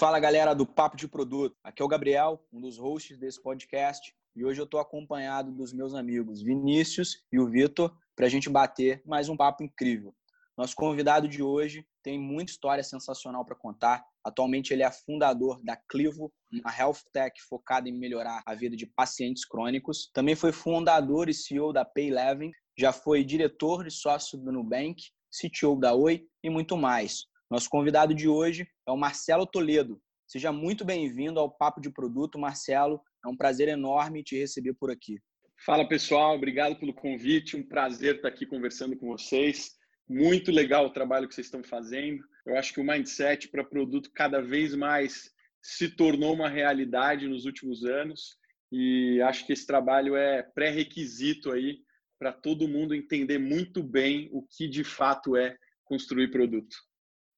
[0.00, 1.54] Fala galera do Papo de Produto.
[1.62, 5.74] Aqui é o Gabriel, um dos hosts desse podcast, e hoje eu estou acompanhado dos
[5.74, 10.14] meus amigos Vinícius e o Vitor para a gente bater mais um papo incrível.
[10.56, 14.02] Nosso convidado de hoje tem muita história sensacional para contar.
[14.24, 18.86] Atualmente ele é fundador da Clivo, uma health tech focada em melhorar a vida de
[18.86, 20.10] pacientes crônicos.
[20.14, 24.96] Também foi fundador e CEO da Payleven, já foi diretor e sócio do Nubank,
[25.30, 27.28] CTO da Oi e muito mais.
[27.50, 30.00] Nosso convidado de hoje é o Marcelo Toledo.
[30.24, 33.00] Seja muito bem-vindo ao Papo de Produto, Marcelo.
[33.24, 35.18] É um prazer enorme te receber por aqui.
[35.66, 37.56] Fala pessoal, obrigado pelo convite.
[37.56, 39.72] Um prazer estar aqui conversando com vocês.
[40.08, 42.22] Muito legal o trabalho que vocês estão fazendo.
[42.46, 47.46] Eu acho que o mindset para produto cada vez mais se tornou uma realidade nos
[47.46, 48.36] últimos anos
[48.70, 51.80] e acho que esse trabalho é pré-requisito aí
[52.16, 56.76] para todo mundo entender muito bem o que de fato é construir produto.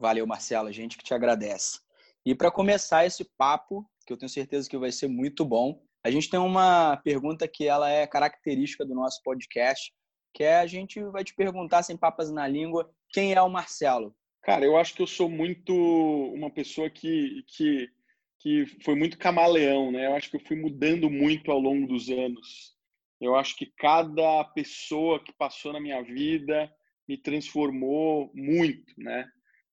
[0.00, 1.78] Valeu, Marcelo, a gente que te agradece.
[2.24, 6.10] E para começar esse papo, que eu tenho certeza que vai ser muito bom, a
[6.10, 9.92] gente tem uma pergunta que ela é característica do nosso podcast,
[10.32, 14.16] que é a gente vai te perguntar sem papas na língua, quem é o Marcelo?
[14.42, 17.90] Cara, eu acho que eu sou muito uma pessoa que, que,
[18.38, 20.06] que foi muito camaleão, né?
[20.06, 22.74] Eu acho que eu fui mudando muito ao longo dos anos.
[23.20, 26.72] Eu acho que cada pessoa que passou na minha vida
[27.06, 29.30] me transformou muito, né?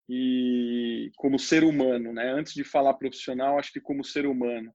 [0.10, 2.32] E como ser humano, né?
[2.32, 4.74] Antes de falar profissional, acho que como ser humano.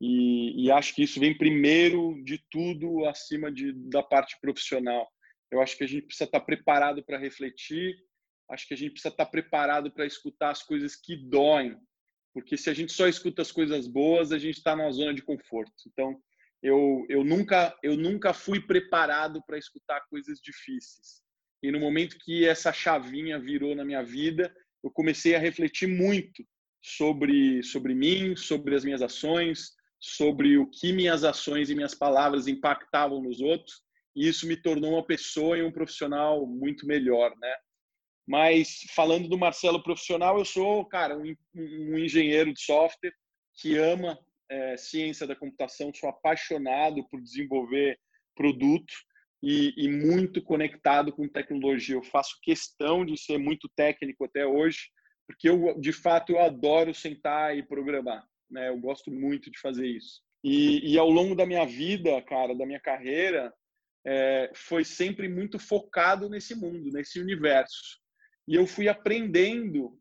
[0.00, 5.08] E, e acho que isso vem primeiro de tudo acima de, da parte profissional.
[5.50, 7.96] Eu acho que a gente precisa estar preparado para refletir,
[8.50, 11.76] acho que a gente precisa estar preparado para escutar as coisas que doem,
[12.34, 15.22] porque se a gente só escuta as coisas boas, a gente está na zona de
[15.22, 15.72] conforto.
[15.86, 16.20] Então,
[16.62, 21.22] eu, eu nunca eu nunca fui preparado para escutar coisas difíceis.
[21.62, 24.54] E no momento que essa chavinha virou na minha vida,
[24.86, 26.46] eu comecei a refletir muito
[26.80, 32.46] sobre sobre mim, sobre as minhas ações, sobre o que minhas ações e minhas palavras
[32.46, 33.82] impactavam nos outros,
[34.14, 37.54] e isso me tornou uma pessoa e um profissional muito melhor, né?
[38.26, 43.12] Mas falando do Marcelo profissional, eu sou, cara, um, um engenheiro de software
[43.54, 47.98] que ama é, ciência da computação, sou apaixonado por desenvolver
[48.34, 48.92] produto
[49.42, 51.94] e, e, muito conectado com tecnologia.
[51.94, 54.90] Eu faço questão de ser muito técnico até hoje,
[55.26, 58.26] porque eu, de fato, eu adoro sentar e programar.
[58.50, 58.68] Né?
[58.68, 60.20] Eu gosto muito de fazer isso.
[60.42, 63.52] E, e ao longo da minha vida, cara, da minha carreira,
[64.06, 67.98] é, foi sempre muito focado nesse mundo, nesse universo.
[68.46, 69.98] E eu fui aprendendo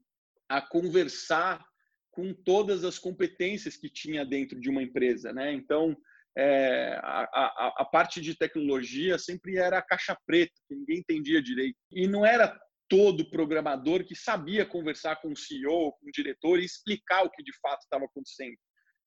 [0.47, 1.65] a conversar
[2.11, 5.51] com todas as competências que tinha dentro de uma empresa, né?
[5.51, 5.97] Então,
[6.37, 11.41] é, a, a, a, parte de tecnologia sempre era a caixa preta, que ninguém entendia
[11.41, 11.77] direito.
[11.91, 12.59] E não era
[12.89, 17.41] todo programador que sabia conversar com o CEO, com o diretor e explicar o que
[17.41, 18.57] de fato estava acontecendo.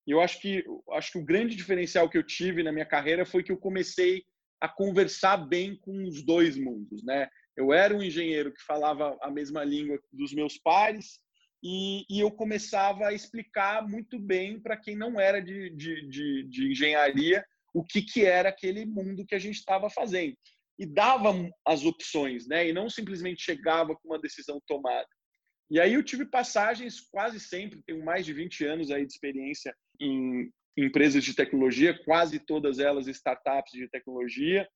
[0.07, 0.63] E eu acho que,
[0.93, 4.23] acho que o grande diferencial que eu tive na minha carreira foi que eu comecei
[4.59, 7.03] a conversar bem com os dois mundos.
[7.03, 7.29] Né?
[7.55, 11.19] Eu era um engenheiro que falava a mesma língua dos meus pares,
[11.61, 16.43] e, e, eu começava a explicar muito bem para quem não era de, de, de,
[16.43, 20.35] de, engenharia o que, que era aquele mundo que a gente estava fazendo.
[20.77, 21.33] E dava
[21.65, 22.69] as opções, né?
[22.69, 25.07] e não simplesmente chegava com uma decisão tomada.
[25.69, 29.75] E aí eu tive passagens quase sempre, tenho mais de 20 anos aí de experiência
[29.99, 34.67] em empresas de tecnologia, quase todas elas startups de tecnologia.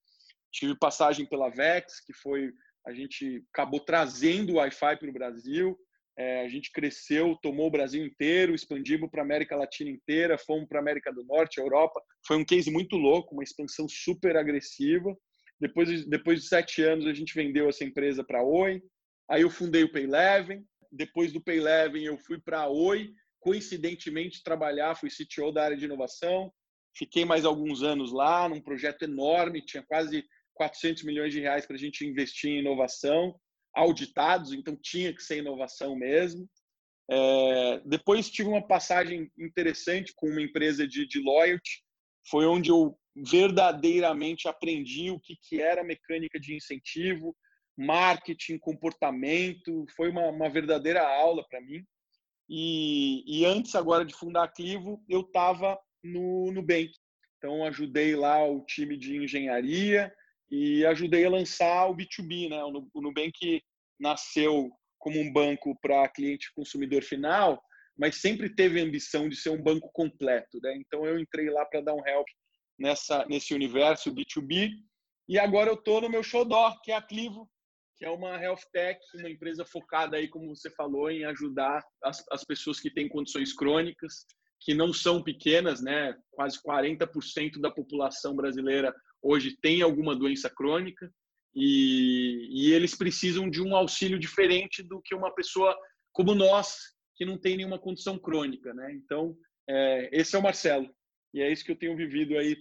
[0.52, 2.52] Tive passagem pela Vex, que foi
[2.86, 5.78] a gente acabou trazendo o Wi-Fi para o Brasil.
[6.16, 10.68] É, a gente cresceu, tomou o Brasil inteiro, expandimos para a América Latina inteira, fomos
[10.68, 12.02] para a América do Norte, Europa.
[12.28, 15.16] Foi um case muito louco, uma expansão super agressiva.
[15.60, 18.82] Depois, de, depois de sete anos, a gente vendeu essa empresa para a Oi.
[19.30, 20.64] Aí eu fundei o Payleven.
[20.92, 23.12] Depois do Payleven, eu fui para a Oi.
[23.40, 26.54] Coincidentemente, trabalhar, fui CTO da área de inovação.
[26.96, 30.24] Fiquei mais alguns anos lá, num projeto enorme, tinha quase
[30.54, 33.36] 400 milhões de reais para a gente investir em inovação
[33.74, 36.48] auditados, então tinha que ser inovação mesmo.
[37.10, 41.84] É, depois tive uma passagem interessante com uma empresa de, de loyalty,
[42.30, 47.36] foi onde eu verdadeiramente aprendi o que, que era mecânica de incentivo,
[47.78, 51.84] marketing, comportamento, foi uma, uma verdadeira aula para mim.
[52.50, 56.92] E, e antes agora de fundar a Clivo, eu estava no Nubank.
[57.38, 60.14] Então ajudei lá o time de engenharia
[60.50, 62.64] e ajudei a lançar o B2B, né?
[62.64, 63.62] O Nubank
[64.00, 67.62] nasceu como um banco para cliente consumidor final,
[67.98, 70.76] mas sempre teve a ambição de ser um banco completo, né?
[70.78, 72.28] Então eu entrei lá para dar um help
[72.80, 74.72] nessa nesse universo B2B
[75.28, 77.50] e agora eu estou no meu xodó, que é a Clivo,
[77.98, 82.24] que é uma health tech, uma empresa focada aí, como você falou, em ajudar as,
[82.32, 84.26] as pessoas que têm condições crônicas,
[84.60, 86.16] que não são pequenas, né?
[86.32, 88.94] Quase 40% da população brasileira
[89.24, 91.10] hoje tem alguma doença crônica
[91.56, 95.76] e, e eles precisam de um auxílio diferente do que uma pessoa
[96.12, 96.78] como nós,
[97.16, 98.94] que não tem nenhuma condição crônica, né?
[98.94, 99.36] Então,
[99.68, 100.94] é, esse é o Marcelo.
[101.34, 102.56] E é isso que eu tenho vivido aí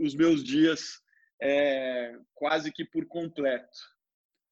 [0.00, 1.00] os meus dias
[1.40, 3.78] é, quase que por completo.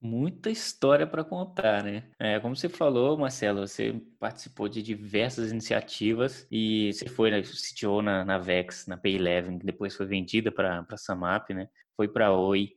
[0.01, 2.03] Muita história para contar, né?
[2.19, 8.01] É, como você falou, Marcelo, você participou de diversas iniciativas e você foi, né, CTO
[8.01, 11.67] na, na Vex, na Pay11, que depois foi vendida para a Samap, né?
[11.95, 12.71] Foi para Oi.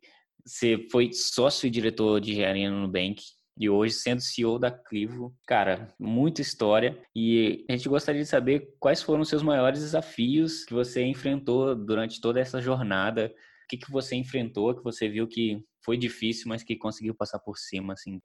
[0.44, 3.20] Você foi sócio e diretor de engenharia no Nubank
[3.58, 5.34] e hoje sendo CEO da Clivo.
[5.46, 10.64] Cara, muita história e a gente gostaria de saber quais foram os seus maiores desafios
[10.64, 13.34] que você enfrentou durante toda essa jornada.
[13.68, 17.58] Que, que você enfrentou, que você viu que foi difícil, mas que conseguiu passar por
[17.58, 18.20] cima, assim?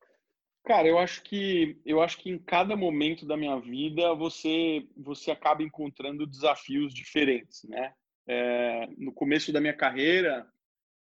[0.66, 5.30] Cara, eu acho que eu acho que em cada momento da minha vida você você
[5.30, 7.94] acaba encontrando desafios diferentes, né?
[8.26, 10.48] É, no começo da minha carreira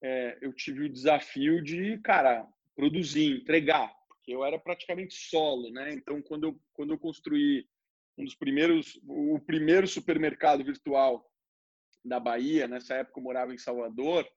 [0.02, 5.94] é, eu tive o desafio de, cara, produzir, entregar, porque eu era praticamente solo, né?
[5.94, 7.68] Então quando eu quando eu construí
[8.18, 11.24] um dos primeiros o primeiro supermercado virtual
[12.04, 14.28] da Bahia, nessa época eu morava em Salvador,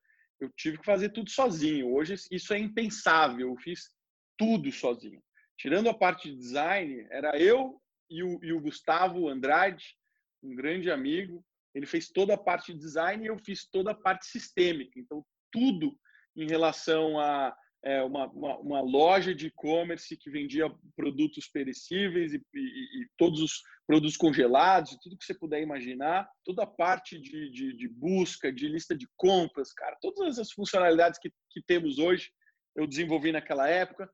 [0.41, 1.93] eu tive que fazer tudo sozinho.
[1.93, 3.51] Hoje isso é impensável.
[3.51, 3.91] Eu fiz
[4.37, 5.23] tudo sozinho.
[5.59, 7.81] Tirando a parte de design, era eu
[8.11, 9.97] e o, e o Gustavo Andrade,
[10.43, 11.45] um grande amigo.
[11.75, 14.99] Ele fez toda a parte de design e eu fiz toda a parte sistêmica.
[14.99, 15.99] Então, tudo
[16.37, 22.43] em relação a é, uma, uma, uma, loja de e-commerce que vendia produtos perecíveis e,
[22.53, 27.49] e, e, todos os produtos congelados, tudo que você puder imaginar, toda a parte de,
[27.49, 32.33] de, de busca, de lista de compras, cara, todas as funcionalidades que, que temos hoje,
[32.75, 34.11] eu desenvolvi naquela época,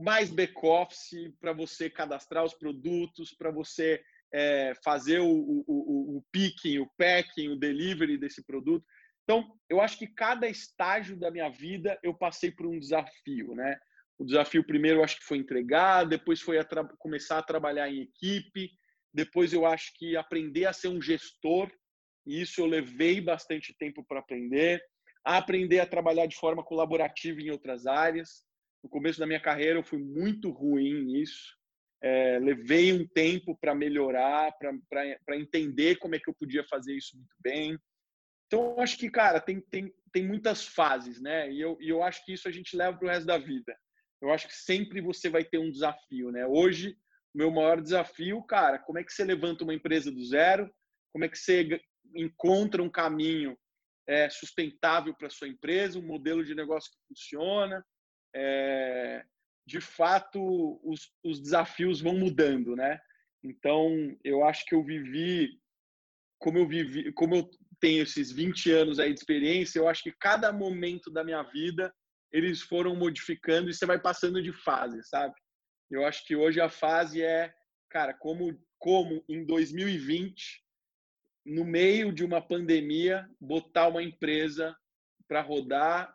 [0.00, 4.00] mais back-office para você cadastrar os produtos, para você
[4.32, 8.86] é, fazer o, o, o, o picking, o packing, o delivery desse produto.
[9.24, 13.78] Então, eu acho que cada estágio da minha vida eu passei por um desafio, né?
[14.18, 16.66] O desafio primeiro eu acho que foi entregar, depois foi a
[16.98, 18.70] começar a trabalhar em equipe,
[19.12, 21.70] depois eu acho que aprender a ser um gestor,
[22.26, 24.82] e isso eu levei bastante tempo para aprender,
[25.24, 28.44] a aprender a trabalhar de forma colaborativa em outras áreas.
[28.82, 31.56] No começo da minha carreira eu fui muito ruim nisso,
[32.02, 37.16] é, levei um tempo para melhorar, para entender como é que eu podia fazer isso
[37.16, 37.78] muito bem.
[38.52, 41.50] Então, acho que, cara, tem, tem, tem muitas fases, né?
[41.50, 43.74] E eu, e eu acho que isso a gente leva para o resto da vida.
[44.20, 46.46] Eu acho que sempre você vai ter um desafio, né?
[46.46, 46.94] Hoje,
[47.34, 50.70] meu maior desafio, cara, como é que você levanta uma empresa do zero?
[51.14, 51.80] Como é que você
[52.14, 53.56] encontra um caminho
[54.06, 57.82] é, sustentável para sua empresa, um modelo de negócio que funciona?
[58.36, 59.24] É,
[59.66, 63.00] de fato, os, os desafios vão mudando, né?
[63.42, 65.58] Então, eu acho que eu vivi
[66.42, 67.50] como eu vivi, como eu
[67.82, 71.92] tenho esses 20 anos aí de experiência, eu acho que cada momento da minha vida
[72.32, 75.34] eles foram modificando e você vai passando de fase, sabe?
[75.90, 77.52] Eu acho que hoje a fase é,
[77.90, 80.60] cara, como como em 2020,
[81.46, 84.76] no meio de uma pandemia, botar uma empresa
[85.28, 86.12] para rodar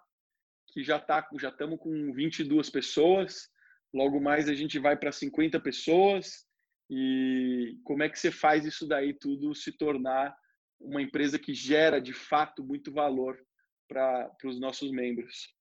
[0.74, 3.50] que já tá já estamos com 22 pessoas,
[3.94, 6.46] logo mais a gente vai para 50 pessoas
[6.90, 10.36] e como é que você faz isso daí tudo se tornar
[10.80, 13.38] uma empresa que gera de fato muito valor
[13.88, 15.56] para os nossos membros.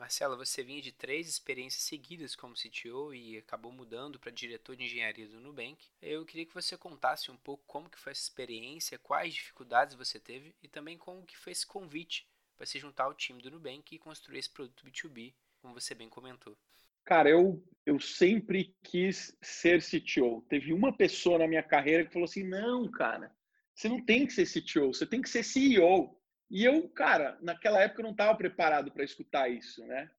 [0.00, 4.84] Marcelo, você vinha de três experiências seguidas como CTO e acabou mudando para diretor de
[4.84, 5.86] engenharia do Nubank.
[6.00, 10.18] Eu queria que você contasse um pouco como que foi essa experiência, quais dificuldades você
[10.18, 12.26] teve e também como que foi esse convite
[12.56, 16.08] para se juntar ao time do Nubank e construir esse produto B2B, como você bem
[16.08, 16.56] comentou.
[17.04, 20.42] Cara, eu, eu sempre quis ser CTO.
[20.48, 23.34] Teve uma pessoa na minha carreira que falou assim: não, cara,
[23.80, 26.14] você não tem que ser CTO, você tem que ser CEO.
[26.50, 30.10] E eu, cara, naquela época eu não estava preparado para escutar isso, né?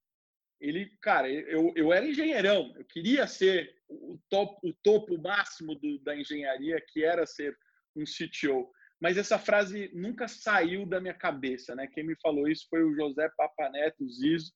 [0.59, 5.99] Ele, cara, eu, eu era engenheirão, eu queria ser o, top, o topo máximo do,
[5.99, 7.55] da engenharia, que era ser
[7.95, 8.71] um CTO.
[8.99, 11.87] Mas essa frase nunca saiu da minha cabeça, né?
[11.87, 14.51] Quem me falou isso foi o José Papaneto Zizo,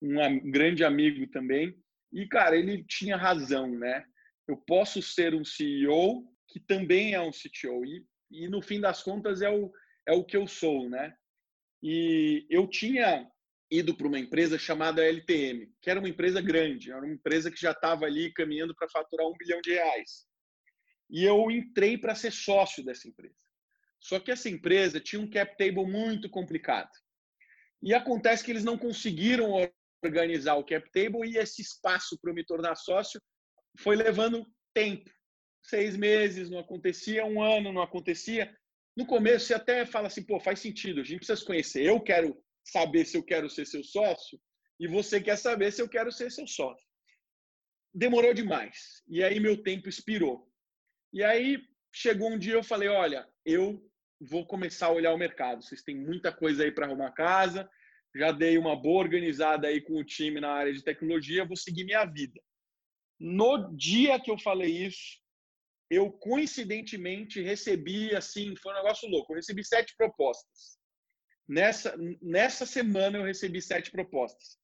[0.00, 1.74] um grande amigo também.
[2.12, 4.06] E, cara, ele tinha razão, né?
[4.48, 7.84] eu posso ser um CEO que também é um CTO.
[7.84, 9.72] E, e no fim das contas é o,
[10.06, 11.14] é o que eu sou, né?
[11.82, 13.30] E eu tinha
[13.70, 17.60] ido para uma empresa chamada LTM, que era uma empresa grande, era uma empresa que
[17.60, 20.26] já estava ali caminhando para faturar um bilhão de reais.
[21.10, 23.36] E eu entrei para ser sócio dessa empresa.
[24.00, 26.90] Só que essa empresa tinha um cap table muito complicado.
[27.82, 29.52] E acontece que eles não conseguiram
[30.04, 33.20] organizar o cap table e esse espaço para eu me tornar sócio
[33.78, 35.10] foi levando tempo.
[35.62, 38.54] Seis meses, não acontecia, um ano, não acontecia.
[38.96, 41.84] No começo, você até fala assim, pô, faz sentido, a gente precisa se conhecer.
[41.84, 44.40] Eu quero saber se eu quero ser seu sócio
[44.80, 46.86] e você quer saber se eu quero ser seu sócio.
[47.94, 49.02] Demorou demais.
[49.08, 50.48] E aí meu tempo expirou.
[51.12, 51.58] E aí
[51.92, 53.82] chegou um dia eu falei, olha, eu
[54.20, 55.62] vou começar a olhar o mercado.
[55.62, 57.68] Vocês têm muita coisa aí para arrumar casa.
[58.14, 61.84] Já dei uma boa organizada aí com o time na área de tecnologia, vou seguir
[61.84, 62.40] minha vida.
[63.20, 65.18] No dia que eu falei isso,
[65.90, 69.32] eu coincidentemente recebi assim, foi um negócio louco.
[69.32, 70.78] Eu recebi sete propostas.
[71.48, 74.58] Nessa, nessa semana eu recebi sete propostas.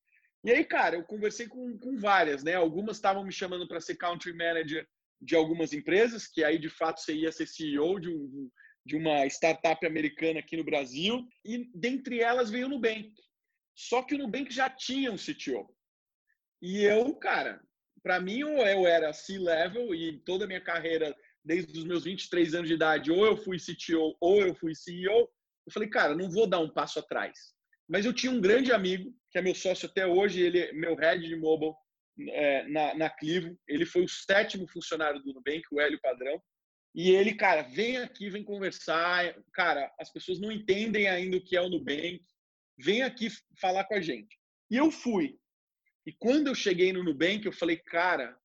[0.44, 2.54] E aí, cara, eu conversei com, com várias, né?
[2.54, 4.86] Algumas estavam me chamando para ser country manager
[5.18, 8.50] de algumas empresas, que aí de fato você ia ser CEO de, um,
[8.84, 11.26] de uma startup americana aqui no Brasil.
[11.42, 13.10] E dentre elas veio o Nubank.
[13.74, 15.74] Só que o Nubank já tinha um CTO.
[16.60, 17.62] E eu, cara,
[18.04, 22.54] para mim, ou eu era C-level e toda a minha carreira, desde os meus 23
[22.54, 25.26] anos de idade, ou eu fui CTO ou eu fui CEO.
[25.66, 27.54] Eu falei, cara, não vou dar um passo atrás.
[27.88, 30.94] Mas eu tinha um grande amigo, que é meu sócio até hoje, ele é meu
[30.94, 31.72] head de mobile
[32.28, 33.58] é, na, na Clivo.
[33.66, 36.38] Ele foi o sétimo funcionário do Nubank, o Hélio Padrão.
[36.94, 39.34] E ele, cara, vem aqui, vem conversar.
[39.54, 42.22] Cara, as pessoas não entendem ainda o que é o Nubank.
[42.78, 44.38] Vem aqui falar com a gente.
[44.70, 45.38] E eu fui.
[46.06, 48.38] E quando eu cheguei no Nubank, eu falei, cara,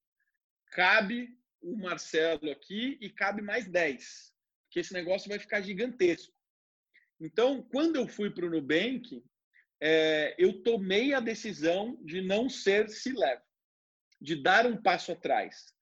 [0.72, 4.34] cabe o Marcelo aqui e cabe mais 10,
[4.66, 6.34] porque esse negócio vai ficar gigantesco.
[7.20, 9.22] Então, quando eu fui para o Nubank,
[9.82, 13.44] é, eu tomei a decisão de não ser C-Level,
[14.22, 15.74] de dar um passo atrás,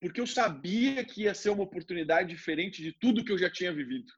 [0.00, 3.72] porque eu sabia que ia ser uma oportunidade diferente de tudo que eu já tinha
[3.72, 4.12] vivido.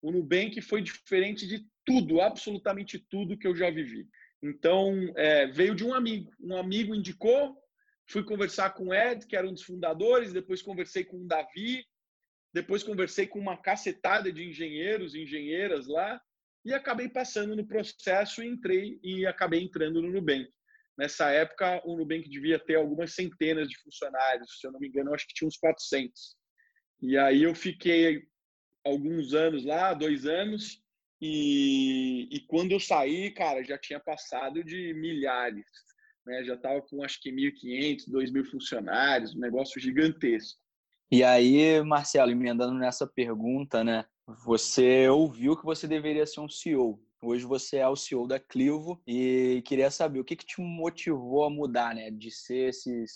[0.00, 4.08] O Nubank foi diferente de tudo, absolutamente tudo que eu já vivi.
[4.44, 6.30] Então, é, veio de um amigo.
[6.38, 7.56] Um amigo indicou,
[8.06, 11.82] fui conversar com o Ed, que era um dos fundadores, depois conversei com o Davi,
[12.52, 16.20] depois conversei com uma cacetada de engenheiros e engenheiras lá,
[16.62, 20.46] e acabei passando no processo e entrei e acabei entrando no Nubank.
[20.96, 25.14] Nessa época, o Nubank devia ter algumas centenas de funcionários, se eu não me engano,
[25.14, 26.36] acho que tinha uns 400.
[27.00, 28.28] E aí eu fiquei
[28.84, 30.83] alguns anos lá, dois anos,
[31.26, 35.64] e, e quando eu saí, cara, já tinha passado de milhares.
[36.26, 36.44] Né?
[36.44, 40.60] Já estava com acho que 1.500, 2.000 funcionários, um negócio gigantesco.
[41.10, 44.04] E aí, Marcelo, emendando nessa pergunta, né?
[44.44, 47.02] Você ouviu que você deveria ser um CEO.
[47.22, 51.44] Hoje você é o CEO da Clivo e queria saber o que, que te motivou
[51.44, 52.10] a mudar, né?
[52.10, 53.06] De ser esse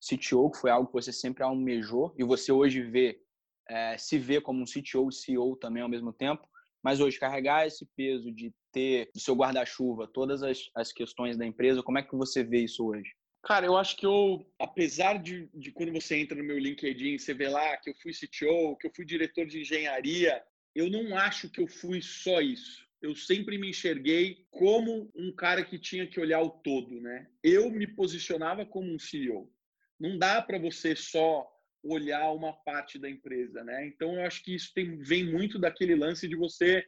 [0.00, 3.20] CTO, que foi algo que você sempre almejou, e você hoje vê,
[3.68, 6.48] é, se vê como um CTO e CEO também ao mesmo tempo.
[6.82, 11.46] Mas hoje, carregar esse peso de ter do seu guarda-chuva todas as, as questões da
[11.46, 13.10] empresa, como é que você vê isso hoje?
[13.42, 17.32] Cara, eu acho que eu, apesar de, de quando você entra no meu LinkedIn, você
[17.32, 20.42] vê lá que eu fui CTO, que eu fui diretor de engenharia,
[20.74, 22.86] eu não acho que eu fui só isso.
[23.00, 27.28] Eu sempre me enxerguei como um cara que tinha que olhar o todo, né?
[27.42, 29.50] Eu me posicionava como um CEO.
[29.98, 31.48] Não dá para você só
[31.82, 33.86] olhar uma parte da empresa, né?
[33.86, 36.84] Então eu acho que isso tem, vem muito daquele lance de você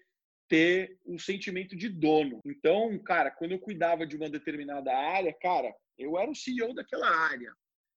[0.49, 2.41] ter o um sentimento de dono.
[2.45, 7.09] Então, cara, quando eu cuidava de uma determinada área, cara, eu era o CEO daquela
[7.09, 7.53] área.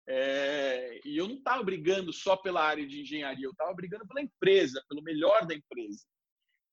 [0.07, 4.21] É, e eu não estava brigando só pela área de engenharia, eu estava brigando pela
[4.21, 6.05] empresa, pelo melhor da empresa.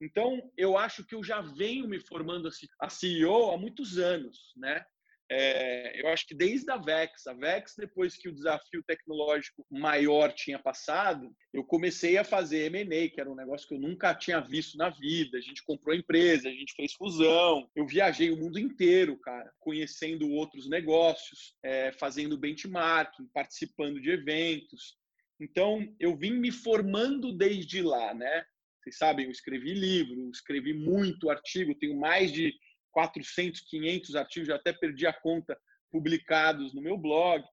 [0.01, 2.49] Então, eu acho que eu já venho me formando
[2.79, 4.83] a CEO há muitos anos, né?
[5.31, 10.33] É, eu acho que desde a VEX, a VEX, depois que o desafio tecnológico maior
[10.33, 14.39] tinha passado, eu comecei a fazer M&A, que era um negócio que eu nunca tinha
[14.39, 15.37] visto na vida.
[15.37, 17.69] A gente comprou empresa, a gente fez fusão.
[17.75, 24.97] Eu viajei o mundo inteiro, cara, conhecendo outros negócios, é, fazendo benchmarking, participando de eventos.
[25.39, 28.43] Então, eu vim me formando desde lá, né?
[28.81, 32.53] Vocês sabem, eu escrevi livro, escrevi muito artigo, tenho mais de
[32.91, 35.59] 400, 500 artigos, já até perdi a conta,
[35.91, 37.43] publicados no meu blog.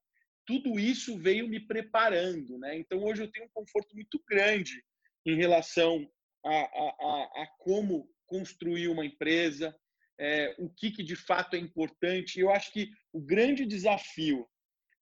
[0.46, 2.78] Tudo isso veio me preparando, né?
[2.78, 4.82] Então hoje eu tenho um conforto muito grande
[5.24, 6.08] em relação
[6.44, 9.76] a, a, a como construir uma empresa,
[10.18, 12.38] é, o que, que de fato é importante.
[12.38, 14.46] Eu acho que o grande desafio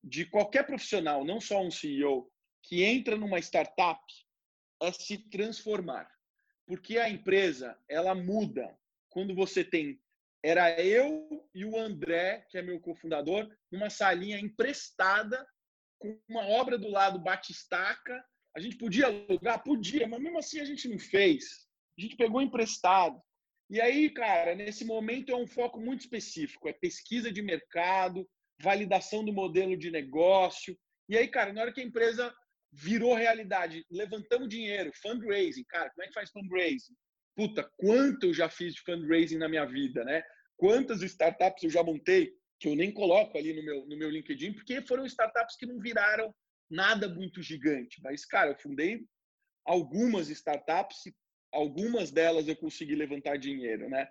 [0.02, 2.30] de qualquer profissional, não só um CEO,
[2.62, 4.02] que entra numa startup
[4.82, 6.08] é se transformar.
[6.66, 8.76] Porque a empresa, ela muda
[9.08, 10.00] quando você tem
[10.44, 15.46] era eu e o André, que é meu cofundador, numa salinha emprestada
[15.98, 18.22] com uma obra do lado batistaca.
[18.54, 19.64] A gente podia alugar?
[19.64, 21.66] Podia, mas mesmo assim a gente não fez.
[21.98, 23.18] A gente pegou emprestado.
[23.70, 28.28] E aí, cara, nesse momento é um foco muito específico, é pesquisa de mercado,
[28.60, 30.78] validação do modelo de negócio.
[31.08, 32.34] E aí, cara, na hora que a empresa
[32.70, 36.92] virou realidade, levantamos dinheiro, fundraising, cara, como é que faz fundraising?
[37.34, 40.22] Puta, quanto eu já fiz de fundraising na minha vida, né?
[40.56, 44.52] Quantas startups eu já montei que eu nem coloco ali no meu, no meu LinkedIn,
[44.52, 46.34] porque foram startups que não viraram
[46.70, 48.00] nada muito gigante.
[48.02, 49.04] Mas, cara, eu fundei
[49.64, 51.02] algumas startups
[51.54, 54.08] algumas delas eu consegui levantar dinheiro, né?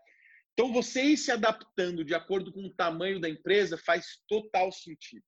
[0.53, 5.25] Então, você ir se adaptando de acordo com o tamanho da empresa faz total sentido.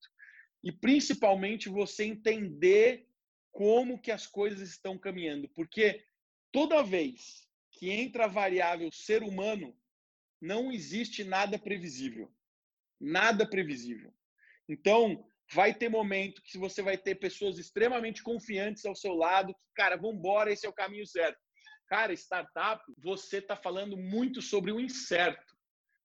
[0.64, 3.08] E, principalmente, você entender
[3.52, 5.50] como que as coisas estão caminhando.
[5.50, 6.04] Porque
[6.52, 9.76] toda vez que entra a variável ser humano,
[10.42, 12.32] não existe nada previsível.
[13.00, 14.14] Nada previsível.
[14.68, 19.74] Então, vai ter momento que você vai ter pessoas extremamente confiantes ao seu lado, que,
[19.76, 21.40] cara, vamos embora, esse é o caminho certo.
[21.88, 25.56] Cara, startup, você está falando muito sobre o incerto.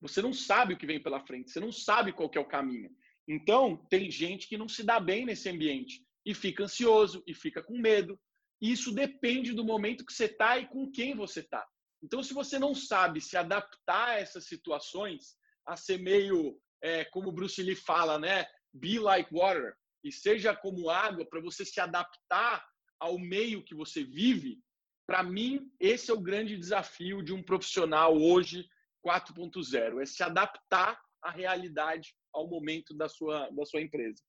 [0.00, 2.90] Você não sabe o que vem pela frente, você não sabe qual é o caminho.
[3.28, 7.62] Então, tem gente que não se dá bem nesse ambiente e fica ansioso e fica
[7.62, 8.18] com medo.
[8.60, 11.66] Isso depende do momento que você está e com quem você está.
[12.02, 17.32] Então, se você não sabe se adaptar a essas situações, a ser meio, é, como
[17.32, 18.46] Bruce Lee fala, né?
[18.72, 19.74] Be like water.
[20.02, 22.66] E seja como água, para você se adaptar
[22.98, 24.58] ao meio que você vive,
[25.06, 28.64] para mim, esse é o grande desafio de um profissional hoje
[29.04, 34.22] 4.0, é se adaptar à realidade, ao momento da sua, da sua empresa.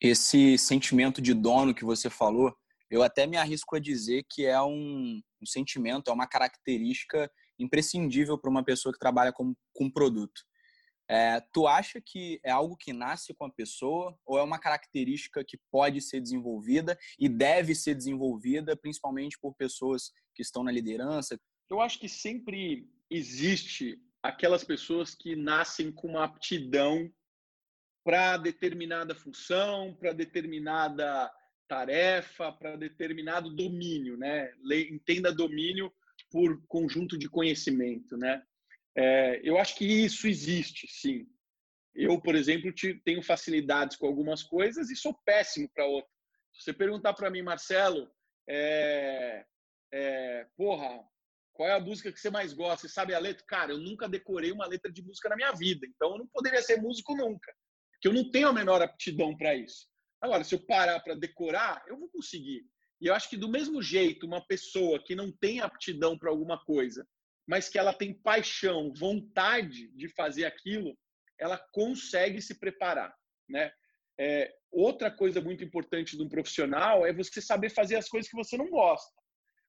[0.00, 2.54] Esse sentimento de dono que você falou,
[2.94, 7.28] eu até me arrisco a dizer que é um, um sentimento, é uma característica
[7.58, 10.40] imprescindível para uma pessoa que trabalha com, com produto.
[11.10, 15.44] É, tu acha que é algo que nasce com a pessoa ou é uma característica
[15.44, 21.36] que pode ser desenvolvida e deve ser desenvolvida, principalmente por pessoas que estão na liderança?
[21.68, 27.12] Eu acho que sempre existe aquelas pessoas que nascem com uma aptidão
[28.04, 31.28] para determinada função, para determinada
[31.74, 34.52] tarefa, para determinado domínio, né?
[34.88, 35.92] Entenda domínio
[36.30, 38.42] por conjunto de conhecimento, né?
[38.96, 41.26] É, eu acho que isso existe, sim.
[41.92, 42.72] Eu, por exemplo,
[43.04, 46.12] tenho facilidades com algumas coisas e sou péssimo para outras.
[46.52, 48.08] Se você perguntar para mim, Marcelo,
[48.48, 49.44] é,
[49.92, 51.04] é, porra,
[51.52, 52.86] qual é a música que você mais gosta?
[52.86, 53.44] Você sabe a letra?
[53.48, 56.62] Cara, eu nunca decorei uma letra de música na minha vida, então eu não poderia
[56.62, 57.52] ser músico nunca,
[57.92, 59.88] porque eu não tenho a menor aptidão para isso.
[60.24, 62.64] Agora, se eu parar para decorar, eu vou conseguir.
[62.98, 66.58] E eu acho que do mesmo jeito, uma pessoa que não tem aptidão para alguma
[66.64, 67.06] coisa,
[67.46, 70.96] mas que ela tem paixão, vontade de fazer aquilo,
[71.38, 73.14] ela consegue se preparar,
[73.46, 73.70] né?
[74.18, 78.36] É, outra coisa muito importante de um profissional é você saber fazer as coisas que
[78.36, 79.12] você não gosta.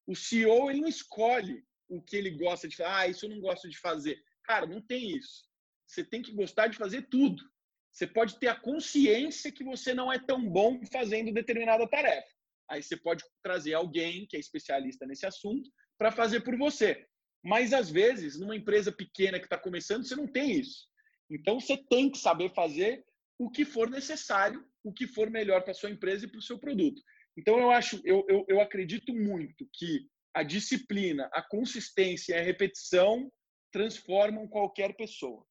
[0.07, 2.89] O CEO ele não escolhe o que ele gosta de fazer.
[2.89, 4.17] Ah, isso eu não gosto de fazer.
[4.45, 5.43] Cara, não tem isso.
[5.85, 7.43] Você tem que gostar de fazer tudo.
[7.95, 12.27] Você pode ter a consciência que você não é tão bom fazendo determinada tarefa.
[12.69, 17.07] Aí você pode trazer alguém que é especialista nesse assunto para fazer por você.
[17.41, 20.89] Mas, às vezes, numa empresa pequena que está começando, você não tem isso.
[21.29, 23.05] Então, você tem que saber fazer
[23.39, 26.59] o que for necessário, o que for melhor para sua empresa e para o seu
[26.59, 27.01] produto.
[27.37, 32.43] Então, eu acho, eu, eu, eu acredito muito que a disciplina, a consistência e a
[32.43, 33.31] repetição
[33.71, 35.45] transformam qualquer pessoa.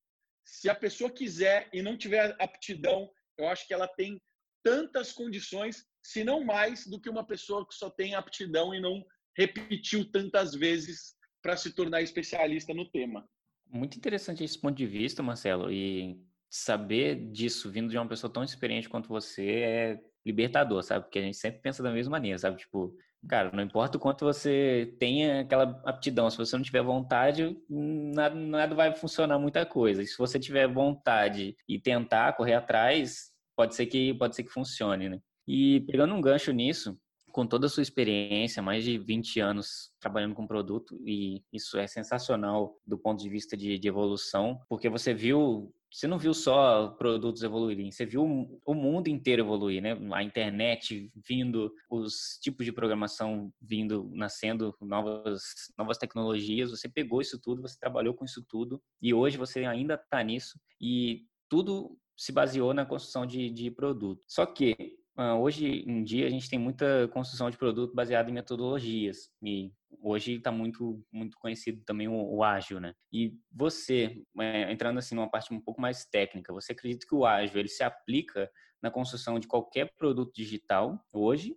[0.44, 4.20] Se a pessoa quiser e não tiver aptidão, eu acho que ela tem
[4.62, 9.04] tantas condições, se não mais, do que uma pessoa que só tem aptidão e não
[9.37, 13.28] repetiu tantas vezes para se tornar especialista no tema.
[13.66, 18.44] Muito interessante esse ponto de vista, Marcelo, e saber disso vindo de uma pessoa tão
[18.44, 21.04] experiente quanto você é libertador, sabe?
[21.04, 22.59] Porque a gente sempre pensa da mesma maneira, sabe?
[22.59, 22.96] Tipo,
[23.28, 28.34] cara, não importa o quanto você tenha aquela aptidão, se você não tiver vontade, nada,
[28.34, 30.02] nada vai funcionar muita coisa.
[30.02, 34.50] E se você tiver vontade e tentar correr atrás, pode ser que pode ser que
[34.50, 35.20] funcione, né?
[35.46, 36.98] E pegando um gancho nisso,
[37.34, 41.87] com toda a sua experiência, mais de 20 anos trabalhando com produto, e isso é
[41.87, 46.88] sensacional do ponto de vista de, de evolução, porque você viu você não viu só
[46.88, 48.24] produtos evoluírem, você viu
[48.66, 49.96] o mundo inteiro evoluir, né?
[50.12, 55.42] A internet vindo, os tipos de programação vindo, nascendo, novas,
[55.78, 56.72] novas tecnologias.
[56.72, 60.59] Você pegou isso tudo, você trabalhou com isso tudo e hoje você ainda está nisso
[60.80, 64.24] e tudo se baseou na construção de, de produto.
[64.26, 69.31] Só que hoje em dia a gente tem muita construção de produto baseada em metodologias
[69.42, 72.94] e hoje está muito muito conhecido também o, o, ágil, né?
[73.12, 77.24] E você é, entrando assim numa parte um pouco mais técnica, você acredita que o
[77.24, 78.50] ágil ele se aplica
[78.83, 81.57] na construção de qualquer produto digital hoje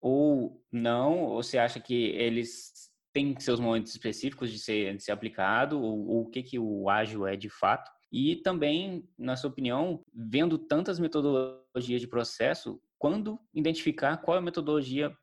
[0.00, 1.24] ou não?
[1.24, 6.06] Ou você acha que eles têm seus momentos específicos de ser, de ser aplicado ou,
[6.06, 7.90] ou o que que o ágil é de fato?
[8.10, 14.42] E também, na sua opinião, vendo tantas metodologias de processo, quando identificar qual é a
[14.42, 15.14] metodologia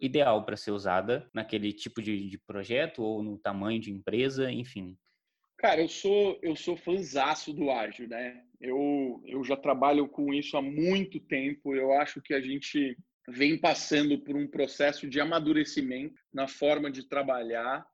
[0.00, 4.96] ideal para ser usada naquele tipo de, de, projeto ou no tamanho de empresa, enfim?
[5.56, 8.44] Cara, eu sou eu sou fãzaço do ágil, né?
[8.60, 11.74] Eu, eu já trabalho com isso há muito tempo.
[11.74, 12.96] Eu acho que a gente
[13.28, 17.86] vem passando por um processo de amadurecimento na forma de trabalhar,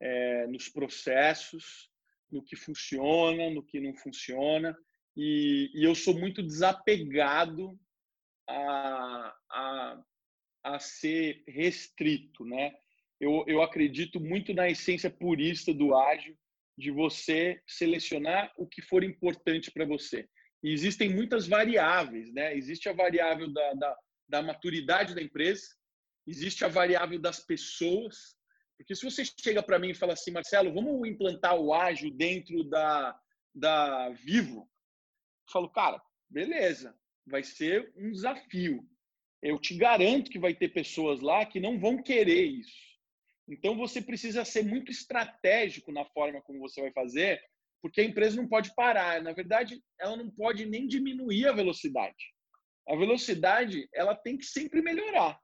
[0.00, 1.90] é, nos processos,
[2.34, 4.76] no que funciona, no que não funciona.
[5.16, 7.78] E, e eu sou muito desapegado
[8.48, 10.04] a, a,
[10.64, 12.74] a ser restrito, né?
[13.20, 16.36] Eu, eu acredito muito na essência purista do ágil,
[16.76, 20.28] de você selecionar o que for importante para você.
[20.60, 22.56] E existem muitas variáveis, né?
[22.56, 25.62] Existe a variável da, da, da maturidade da empresa,
[26.26, 28.36] existe a variável das pessoas,
[28.76, 32.64] porque se você chega para mim e fala assim, Marcelo, vamos implantar o ágil dentro
[32.64, 33.18] da,
[33.54, 38.86] da Vivo, eu falo, cara, beleza, vai ser um desafio.
[39.42, 42.94] Eu te garanto que vai ter pessoas lá que não vão querer isso.
[43.48, 47.40] Então você precisa ser muito estratégico na forma como você vai fazer,
[47.82, 49.22] porque a empresa não pode parar.
[49.22, 52.32] Na verdade, ela não pode nem diminuir a velocidade.
[52.88, 55.38] A velocidade, ela tem que sempre melhorar.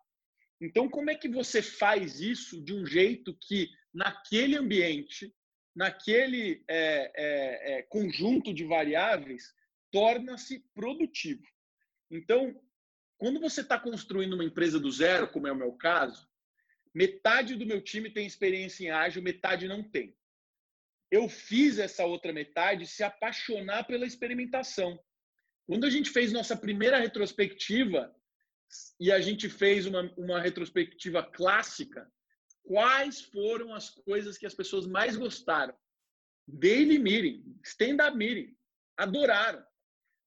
[0.61, 5.35] Então, como é que você faz isso de um jeito que, naquele ambiente,
[5.75, 9.55] naquele é, é, é, conjunto de variáveis,
[9.91, 11.43] torna-se produtivo?
[12.11, 12.61] Então,
[13.17, 16.29] quando você está construindo uma empresa do zero, como é o meu caso,
[16.95, 20.15] metade do meu time tem experiência em ágil, metade não tem.
[21.11, 25.03] Eu fiz essa outra metade se apaixonar pela experimentação.
[25.67, 28.15] Quando a gente fez nossa primeira retrospectiva,
[28.99, 32.11] e a gente fez uma, uma retrospectiva clássica,
[32.63, 35.75] quais foram as coisas que as pessoas mais gostaram?
[36.47, 38.57] Daily meeting, stand-up meeting,
[38.97, 39.65] adoraram.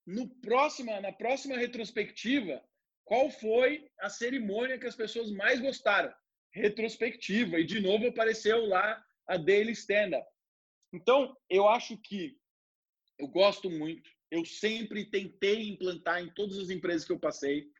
[0.06, 2.62] No próxima, na próxima retrospectiva,
[3.04, 6.12] qual foi a cerimônia que as pessoas mais gostaram?
[6.52, 7.58] Retrospectiva.
[7.58, 10.26] E de novo apareceu lá a Daily Stand-up.
[10.92, 12.38] Então, eu acho que
[13.18, 14.10] eu gosto muito.
[14.30, 17.70] Eu sempre tentei implantar em todas as empresas que eu passei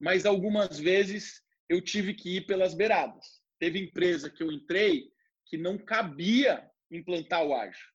[0.00, 3.40] mas algumas vezes eu tive que ir pelas beiradas.
[3.58, 5.10] Teve empresa que eu entrei
[5.46, 7.86] que não cabia implantar o ágil.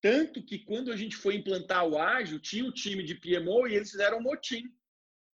[0.00, 3.74] Tanto que quando a gente foi implantar o ágil, tinha o time de PMO e
[3.74, 4.64] eles fizeram um motim.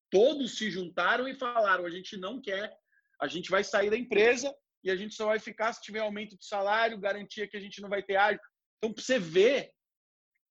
[0.10, 2.76] Todos se juntaram e falaram: a gente não quer,
[3.22, 4.54] a gente vai sair da empresa
[4.84, 7.82] e a gente só vai ficar se tiver aumento de salário, garantia que a gente
[7.82, 8.42] não vai ter ágil.
[8.78, 9.72] Então, para você ver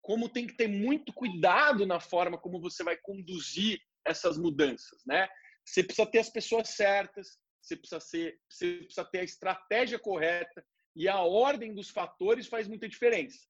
[0.01, 5.29] como tem que ter muito cuidado na forma como você vai conduzir essas mudanças, né?
[5.65, 10.65] Você precisa ter as pessoas certas, você precisa, ser, você precisa ter a estratégia correta
[10.95, 13.47] e a ordem dos fatores faz muita diferença.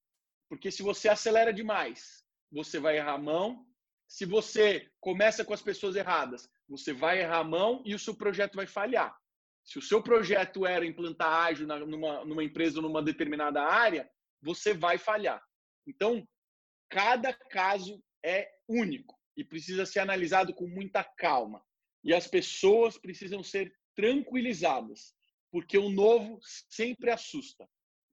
[0.48, 3.64] Porque se você acelera demais, você vai errar a mão.
[4.08, 8.14] Se você começa com as pessoas erradas, você vai errar a mão e o seu
[8.14, 9.16] projeto vai falhar.
[9.64, 14.10] Se o seu projeto era implantar ágil numa, numa empresa numa determinada área,
[14.42, 15.42] você vai falhar.
[15.86, 16.26] Então,
[16.88, 21.64] cada caso é único e precisa ser analisado com muita calma.
[22.04, 25.14] E as pessoas precisam ser tranquilizadas,
[25.50, 27.66] porque o novo sempre assusta.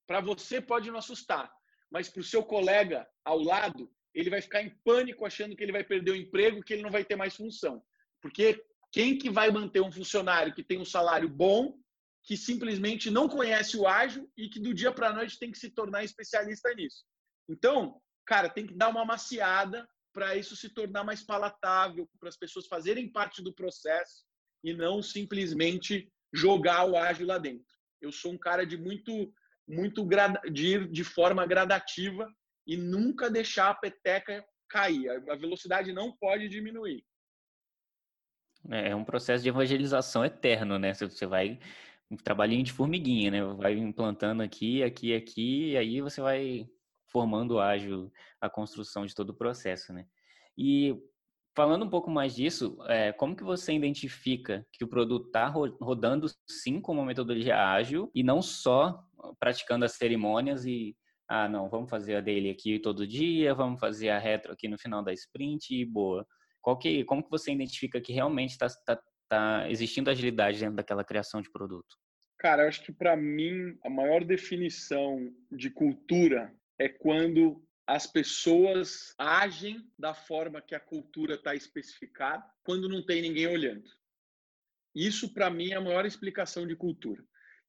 [0.08, 1.54] Para você pode não assustar,
[1.92, 5.74] mas para o seu colega ao lado, ele vai ficar em pânico achando que ele
[5.74, 7.84] vai perder o emprego, que ele não vai ter mais função.
[8.22, 11.78] Porque quem que vai manter um funcionário que tem um salário bom,
[12.24, 15.60] que simplesmente não conhece o ágil e que do dia para a noite tem que
[15.60, 17.06] se tornar especialista nisso?
[17.50, 22.36] Então, cara, tem que dar uma maciada para isso se tornar mais palatável, para as
[22.36, 24.26] pessoas fazerem parte do processo
[24.64, 27.68] e não simplesmente jogar o ágil lá dentro.
[28.02, 29.32] Eu sou um cara de muito,
[29.68, 30.04] muito
[30.52, 32.28] de ir de forma gradativa
[32.66, 35.08] e nunca deixar a peteca cair.
[35.30, 37.06] A velocidade não pode diminuir.
[38.72, 40.96] É, é um processo de evangelização eterno, né?
[40.96, 41.60] Você vai
[42.10, 43.44] um trabalhinho de formiguinha, né?
[43.54, 46.68] Vai implantando aqui, aqui, aqui, e aí você vai
[47.18, 50.06] formando ágil a construção de todo o processo, né?
[50.56, 50.96] E
[51.56, 56.28] falando um pouco mais disso, é, como que você identifica que o produto está rodando
[56.48, 59.04] sim com uma metodologia ágil e não só
[59.40, 60.96] praticando as cerimônias e
[61.28, 64.78] ah, não, vamos fazer a daily aqui todo dia, vamos fazer a retro aqui no
[64.78, 66.24] final da sprint e boa.
[66.62, 71.04] Qual que, como que você identifica que realmente está tá, tá existindo agilidade dentro daquela
[71.04, 71.98] criação de produto?
[72.38, 79.14] Cara, eu acho que para mim a maior definição de cultura é quando as pessoas
[79.18, 83.90] agem da forma que a cultura está especificada, quando não tem ninguém olhando.
[84.94, 87.24] Isso para mim é a maior explicação de cultura.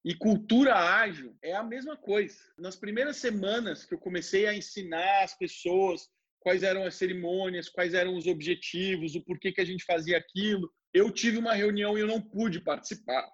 [0.04, 2.38] E cultura ágil é a mesma coisa.
[2.56, 6.08] Nas primeiras semanas que eu comecei a ensinar as pessoas
[6.40, 10.72] quais eram as cerimônias, quais eram os objetivos, o porquê que a gente fazia aquilo,
[10.94, 13.28] eu tive uma reunião e eu não pude participar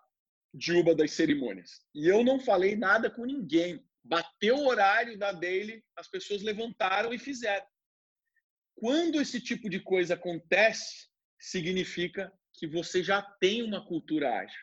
[0.52, 1.80] de uma das cerimônias.
[1.94, 3.84] E eu não falei nada com ninguém.
[4.04, 7.66] Bateu o horário da daily, as pessoas levantaram e fizeram.
[8.74, 14.60] Quando esse tipo de coisa acontece, significa que você já tem uma cultura ágil.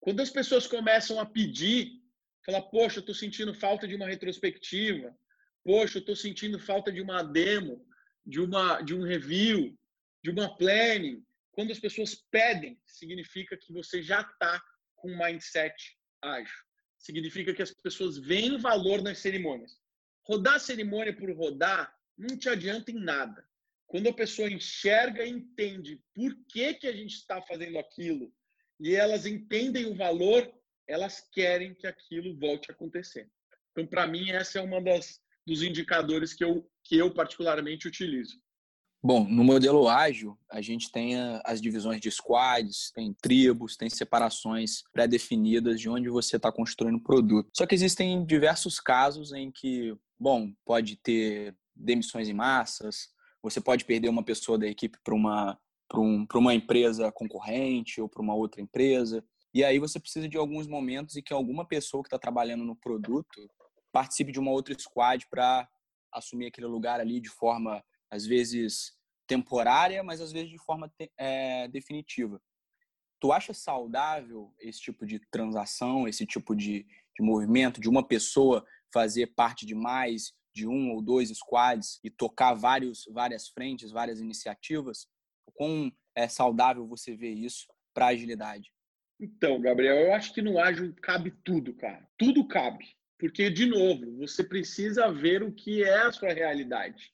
[0.00, 2.02] Quando as pessoas começam a pedir,
[2.44, 5.16] falar, poxa, estou sentindo falta de uma retrospectiva,
[5.64, 7.86] poxa, estou sentindo falta de uma demo,
[8.24, 9.78] de, uma, de um review,
[10.22, 11.24] de uma planning.
[11.52, 14.62] Quando as pessoas pedem, significa que você já está
[14.96, 16.65] com um mindset ágil.
[17.06, 19.78] Significa que as pessoas veem valor nas cerimônias.
[20.24, 23.48] Rodar cerimônia por rodar não te adianta em nada.
[23.86, 28.34] Quando a pessoa enxerga e entende por que, que a gente está fazendo aquilo
[28.80, 30.52] e elas entendem o valor,
[30.88, 33.30] elas querem que aquilo volte a acontecer.
[33.70, 38.36] Então, para mim, essa é uma das dos indicadores que eu que eu particularmente utilizo.
[39.02, 44.82] Bom, no modelo ágil, a gente tem as divisões de squads, tem tribos, tem separações
[44.92, 47.48] pré-definidas de onde você está construindo o produto.
[47.54, 53.08] Só que existem diversos casos em que, bom, pode ter demissões em massas,
[53.42, 55.58] você pode perder uma pessoa da equipe para uma,
[55.94, 59.24] um, uma empresa concorrente ou para uma outra empresa.
[59.54, 62.74] E aí você precisa de alguns momentos em que alguma pessoa que está trabalhando no
[62.74, 63.48] produto
[63.92, 65.68] participe de uma outra squad para
[66.12, 71.68] assumir aquele lugar ali de forma, às vezes, temporária, mas às vezes de forma é,
[71.68, 72.40] definitiva.
[73.20, 76.84] Tu acha saudável esse tipo de transação, esse tipo de,
[77.16, 82.08] de movimento, de uma pessoa fazer parte de mais de um ou dois squads e
[82.08, 85.06] tocar vários, várias frentes, várias iniciativas?
[85.46, 88.72] O quão é saudável você vê isso para agilidade?
[89.20, 92.08] Então, Gabriel, eu acho que no ágil cabe tudo, cara.
[92.18, 92.86] Tudo cabe.
[93.18, 97.10] Porque, de novo, você precisa ver o que é a sua realidade.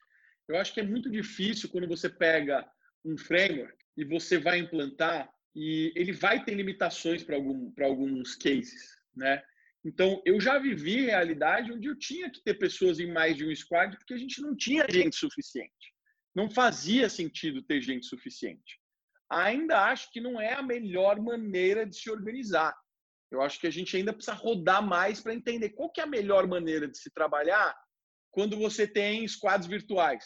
[0.48, 2.68] Eu acho que é muito difícil quando você pega
[3.04, 8.96] um framework e você vai implantar e ele vai ter limitações para algum, alguns cases,
[9.14, 9.42] né?
[9.84, 13.54] Então, eu já vivi realidade onde eu tinha que ter pessoas em mais de um
[13.54, 15.92] squad porque a gente não tinha gente suficiente.
[16.34, 18.80] Não fazia sentido ter gente suficiente.
[19.28, 22.74] Ainda acho que não é a melhor maneira de se organizar.
[23.30, 26.06] Eu acho que a gente ainda precisa rodar mais para entender qual que é a
[26.06, 27.74] melhor maneira de se trabalhar
[28.32, 30.24] quando você tem squads virtuais,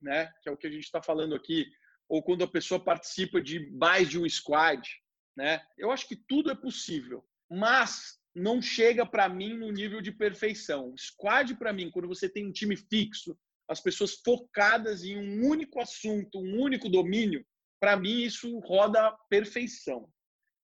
[0.00, 0.32] né?
[0.42, 1.66] Que é o que a gente está falando aqui,
[2.08, 4.80] ou quando a pessoa participa de mais de um squad,
[5.36, 5.60] né?
[5.76, 10.94] Eu acho que tudo é possível, mas não chega para mim no nível de perfeição.
[10.96, 13.36] Squad para mim, quando você tem um time fixo,
[13.68, 17.44] as pessoas focadas em um único assunto, um único domínio,
[17.80, 20.08] para mim isso roda perfeição.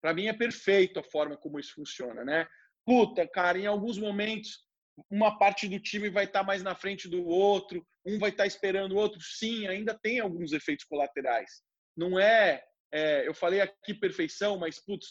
[0.01, 2.47] Para mim é perfeito a forma como isso funciona, né?
[2.85, 4.66] Puta, cara, em alguns momentos
[5.09, 8.43] uma parte do time vai estar tá mais na frente do outro, um vai estar
[8.43, 9.19] tá esperando o outro.
[9.21, 11.61] Sim, ainda tem alguns efeitos colaterais.
[11.95, 15.07] Não é, é eu falei aqui perfeição, mas putz,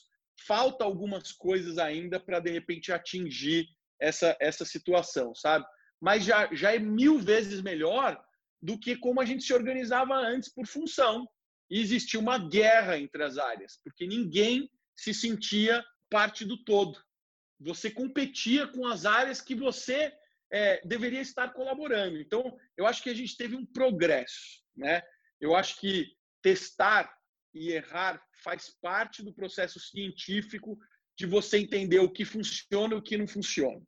[0.46, 3.66] falta algumas coisas ainda para de repente atingir
[4.01, 5.64] essa essa situação, sabe?
[6.01, 8.20] Mas já já é mil vezes melhor
[8.61, 11.27] do que como a gente se organizava antes por função.
[11.68, 17.05] E existia uma guerra entre as áreas, porque ninguém se sentia parte do todo
[17.58, 20.12] você competia com as áreas que você
[20.50, 22.18] é, deveria estar colaborando.
[22.18, 25.02] Então, eu acho que a gente teve um progresso, né?
[25.40, 26.06] Eu acho que
[26.42, 27.12] testar
[27.52, 30.78] e errar faz parte do processo científico
[31.18, 33.82] de você entender o que funciona e o que não funciona.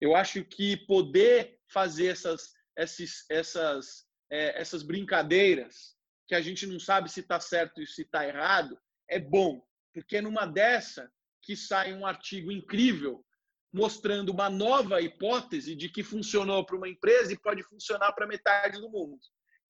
[0.00, 5.96] Eu acho que poder fazer essas essas essas, é, essas brincadeiras
[6.28, 8.78] que a gente não sabe se está certo e se está errado
[9.08, 9.60] é bom,
[9.92, 11.10] porque numa dessa
[11.48, 13.24] que sai um artigo incrível
[13.72, 18.78] mostrando uma nova hipótese de que funcionou para uma empresa e pode funcionar para metade
[18.78, 19.18] do mundo.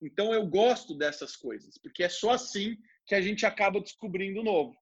[0.03, 4.77] Então eu gosto dessas coisas, porque é só assim que a gente acaba descobrindo novo.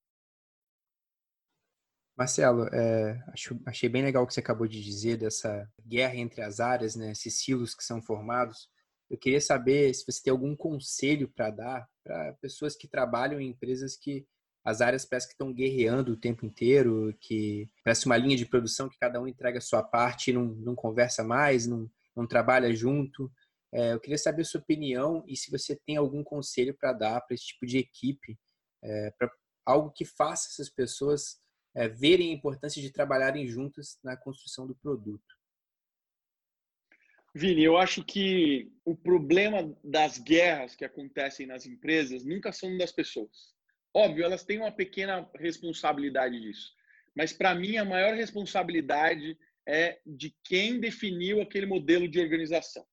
[2.17, 6.41] Marcelo, é, acho, achei bem legal o que você acabou de dizer dessa guerra entre
[6.41, 8.71] as áreas, né, esses silos que são formados.
[9.11, 13.51] Eu queria saber se você tem algum conselho para dar para pessoas que trabalham em
[13.51, 14.27] empresas que
[14.67, 18.89] as áreas parece que estão guerreando o tempo inteiro, que parece uma linha de produção
[18.89, 22.75] que cada um entrega a sua parte e não, não conversa mais, não, não trabalha
[22.75, 23.31] junto.
[23.73, 27.21] É, eu queria saber a sua opinião e se você tem algum conselho para dar
[27.21, 28.37] para esse tipo de equipe,
[28.83, 29.31] é, para
[29.65, 31.39] algo que faça essas pessoas
[31.73, 35.37] é, verem a importância de trabalharem juntas na construção do produto.
[37.33, 42.91] Vini, eu acho que o problema das guerras que acontecem nas empresas nunca são das
[42.91, 43.55] pessoas.
[43.97, 46.71] Óbvio, elas têm uma pequena responsabilidade disso.
[47.15, 52.85] Mas para mim a maior responsabilidade é de quem definiu aquele modelo de organização.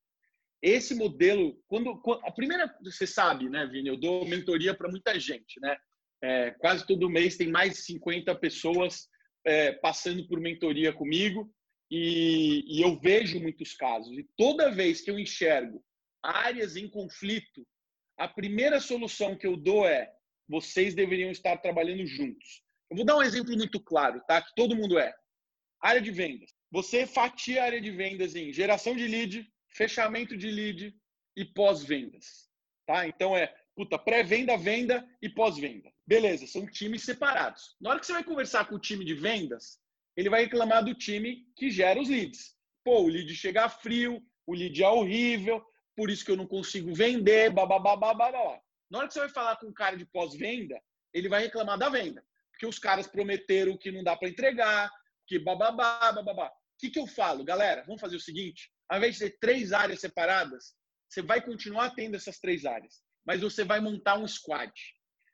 [0.61, 5.59] Esse modelo, quando, a primeira, você sabe, né, Vini, eu dou mentoria para muita gente,
[5.59, 5.75] né?
[6.21, 9.09] É, quase todo mês tem mais de 50 pessoas
[9.43, 11.53] é, passando por mentoria comigo
[11.91, 14.17] e, e eu vejo muitos casos.
[14.17, 15.83] E toda vez que eu enxergo
[16.23, 17.67] áreas em conflito,
[18.17, 20.09] a primeira solução que eu dou é
[20.47, 22.63] vocês deveriam estar trabalhando juntos.
[22.89, 24.41] Eu vou dar um exemplo muito claro, tá?
[24.41, 25.13] Que todo mundo é.
[25.81, 26.51] Área de vendas.
[26.71, 30.95] Você fatia a área de vendas em geração de lead, fechamento de lead
[31.35, 32.49] e pós-vendas.
[32.85, 33.07] Tá?
[33.07, 35.91] Então é puta, pré-venda, venda e pós-venda.
[36.05, 37.75] Beleza, são times separados.
[37.81, 39.79] Na hora que você vai conversar com o time de vendas,
[40.15, 42.55] ele vai reclamar do time que gera os leads.
[42.83, 45.63] Pô, o lead chega frio, o lead é horrível,
[45.95, 47.79] por isso que eu não consigo vender, babá.
[48.89, 50.79] Na hora que você vai falar com o cara de pós-venda,
[51.13, 52.23] ele vai reclamar da venda
[52.59, 54.91] que os caras prometeram que não dá para entregar,
[55.27, 56.47] que bababá, bababá.
[56.47, 57.43] O que, que eu falo?
[57.43, 60.73] Galera, vamos fazer o seguinte: ao invés de ter três áreas separadas,
[61.09, 64.71] você vai continuar tendo essas três áreas, mas você vai montar um squad.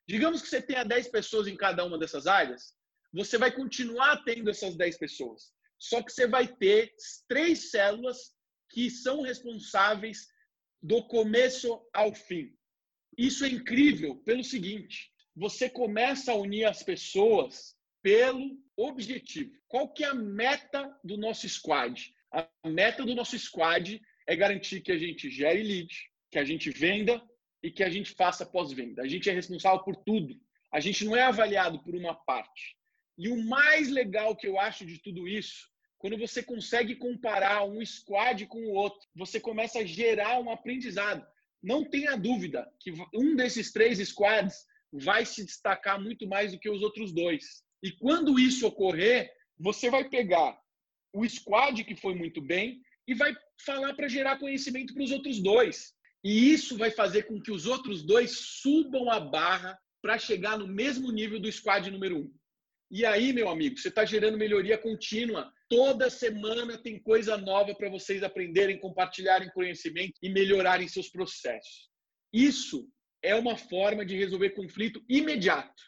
[0.08, 2.74] Digamos que você tenha 10 pessoas em cada uma dessas áreas,
[3.14, 5.52] você vai continuar tendo essas 10 pessoas.
[5.78, 6.94] Só que você vai ter
[7.28, 8.34] três células
[8.70, 10.28] que são responsáveis
[10.82, 12.58] do começo ao fim.
[13.18, 19.52] Isso é incrível pelo seguinte: você começa a unir as pessoas pelo objetivo.
[19.68, 22.14] Qual que é a meta do nosso squad?
[22.32, 25.94] A meta do nosso squad é garantir que a gente gere lead,
[26.32, 27.22] que a gente venda
[27.62, 29.02] e que a gente faça pós-venda.
[29.02, 30.40] A gente é responsável por tudo.
[30.72, 32.78] A gente não é avaliado por uma parte.
[33.18, 35.68] E o mais legal que eu acho de tudo isso,
[35.98, 41.26] quando você consegue comparar um squad com o outro, você começa a gerar um aprendizado.
[41.62, 44.56] Não tenha dúvida que um desses três squads
[44.92, 47.64] vai se destacar muito mais do que os outros dois.
[47.84, 50.58] E quando isso ocorrer, você vai pegar
[51.14, 55.42] o squad que foi muito bem e vai falar para gerar conhecimento para os outros
[55.42, 55.94] dois.
[56.24, 60.68] E isso vai fazer com que os outros dois subam a barra para chegar no
[60.68, 62.34] mesmo nível do squad número um.
[62.92, 65.52] E aí, meu amigo, você está gerando melhoria contínua.
[65.70, 71.90] Toda semana tem coisa nova para vocês aprenderem, compartilharem conhecimento e melhorarem seus processos.
[72.34, 72.90] Isso
[73.22, 75.84] é uma forma de resolver conflito imediato.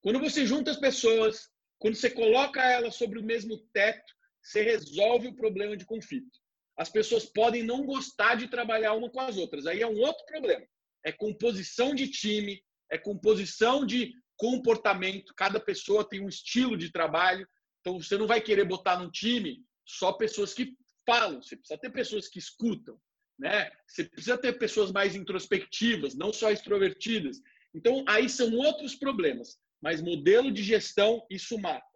[0.00, 5.26] Quando você junta as pessoas, quando você coloca elas sobre o mesmo teto, você resolve
[5.26, 6.38] o problema de conflito.
[6.76, 10.24] As pessoas podem não gostar de trabalhar uma com as outras, aí é um outro
[10.26, 10.64] problema.
[11.04, 17.48] É composição de time, é composição de comportamento, cada pessoa tem um estilo de trabalho,
[17.86, 21.90] então você não vai querer botar num time só pessoas que falam, você precisa ter
[21.90, 23.00] pessoas que escutam,
[23.38, 23.70] né?
[23.86, 27.40] Você precisa ter pessoas mais introspectivas, não só extrovertidas.
[27.72, 29.56] Então, aí são outros problemas.
[29.80, 31.86] Mas modelo de gestão, isso mata.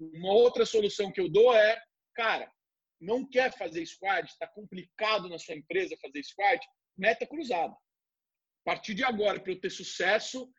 [0.00, 1.78] Uma outra solução que eu dou é,
[2.14, 2.50] cara,
[2.98, 6.58] não quer fazer squad, está complicado na sua empresa fazer squad,
[6.96, 7.74] meta cruzada.
[7.74, 10.50] A partir de agora, para eu ter sucesso,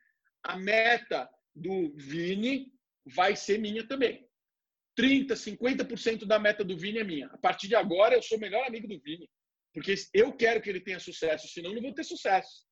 [0.44, 2.72] a meta do Vini
[3.04, 4.29] vai ser minha também.
[5.00, 7.28] 30, 50% da meta do Vini é minha.
[7.28, 9.30] A partir de agora, eu sou o melhor amigo do Vini.
[9.74, 12.66] Porque eu quero que ele tenha sucesso, senão não vou ter sucesso.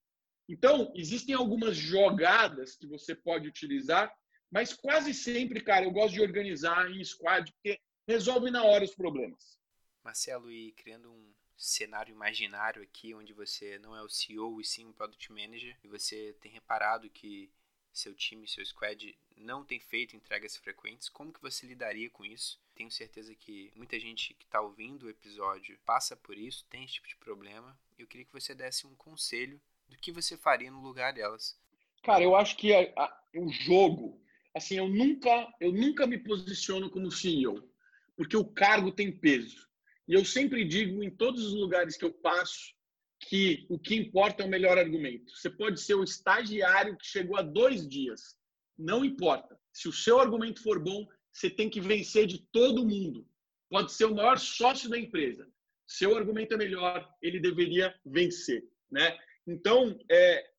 [0.49, 4.13] Então, existem algumas jogadas que você pode utilizar,
[4.51, 8.93] mas quase sempre, cara, eu gosto de organizar em squad, porque resolve na hora os
[8.93, 9.57] problemas.
[10.03, 14.85] Marcelo, e criando um cenário imaginário aqui, onde você não é o CEO e sim
[14.85, 17.49] o Product Manager, e você tem reparado que
[17.97, 22.59] seu time, seu squad não tem feito entregas frequentes, como que você lidaria com isso?
[22.75, 26.95] Tenho certeza que muita gente que está ouvindo o episódio passa por isso, tem esse
[26.95, 27.77] tipo de problema.
[27.97, 31.59] Eu queria que você desse um conselho do que você faria no lugar delas.
[32.03, 34.21] Cara, eu acho que a, a, o jogo,
[34.53, 37.67] assim, eu nunca, eu nunca me posiciono como CEO,
[38.15, 39.67] porque o cargo tem peso.
[40.07, 42.76] E eu sempre digo em todos os lugares que eu passo
[43.19, 45.35] que o que importa é o melhor argumento.
[45.35, 48.37] Você pode ser o estagiário que chegou há dois dias,
[48.77, 49.59] não importa.
[49.73, 53.27] Se o seu argumento for bom, você tem que vencer de todo mundo.
[53.69, 55.47] Pode ser o maior sócio da empresa.
[55.85, 59.17] Seu argumento é melhor, ele deveria vencer, né?
[59.45, 60.51] Então, é,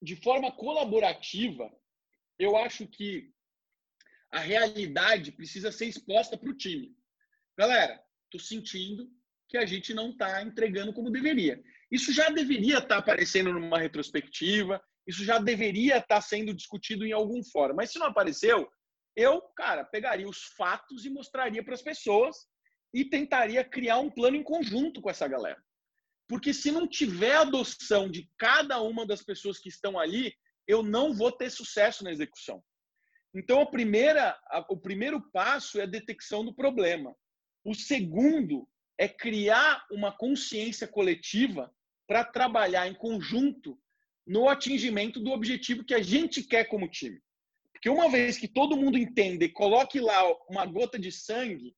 [0.00, 1.70] de forma colaborativa,
[2.38, 3.32] eu acho que
[4.30, 6.96] a realidade precisa ser exposta para o time.
[7.56, 9.10] Galera, estou sentindo
[9.46, 11.62] que a gente não está entregando como deveria.
[11.92, 17.44] Isso já deveria estar aparecendo numa retrospectiva, isso já deveria estar sendo discutido em algum
[17.44, 17.74] fórum.
[17.74, 18.66] Mas se não apareceu,
[19.14, 22.34] eu, cara, pegaria os fatos e mostraria para as pessoas
[22.94, 25.62] e tentaria criar um plano em conjunto com essa galera.
[26.26, 30.34] Porque se não tiver adoção de cada uma das pessoas que estão ali,
[30.66, 32.64] eu não vou ter sucesso na execução.
[33.34, 37.14] Então, a primeira, a, o primeiro passo é a detecção do problema.
[37.62, 38.66] O segundo
[38.96, 41.70] é criar uma consciência coletiva
[42.06, 43.78] para trabalhar em conjunto
[44.26, 47.20] no atingimento do objetivo que a gente quer como time.
[47.72, 51.74] Porque uma vez que todo mundo entenda e coloque lá uma gota de sangue,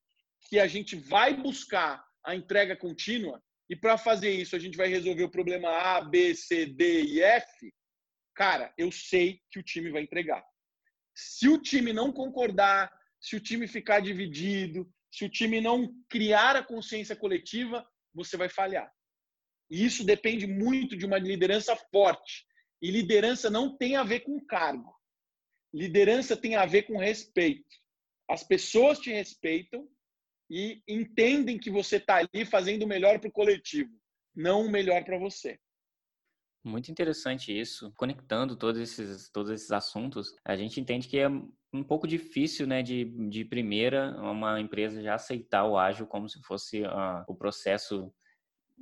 [0.49, 4.89] que a gente vai buscar a entrega contínua, e para fazer isso a gente vai
[4.89, 7.73] resolver o problema A, B, C, D e F,
[8.35, 10.45] cara, eu sei que o time vai entregar.
[11.15, 16.57] Se o time não concordar, se o time ficar dividido, se o time não criar
[16.57, 18.93] a consciência coletiva, você vai falhar.
[19.75, 22.47] E isso depende muito de uma liderança forte.
[22.81, 24.95] E liderança não tem a ver com cargo.
[25.75, 27.67] Liderança tem a ver com respeito.
[28.31, 29.85] As pessoas te respeitam
[30.49, 33.91] e entendem que você está ali fazendo o melhor para o coletivo,
[34.33, 35.59] não o melhor para você.
[36.65, 37.93] Muito interessante isso.
[37.97, 42.81] Conectando todos esses, todos esses assuntos, a gente entende que é um pouco difícil, né,
[42.81, 48.15] de, de primeira, uma empresa já aceitar o ágil como se fosse uh, o processo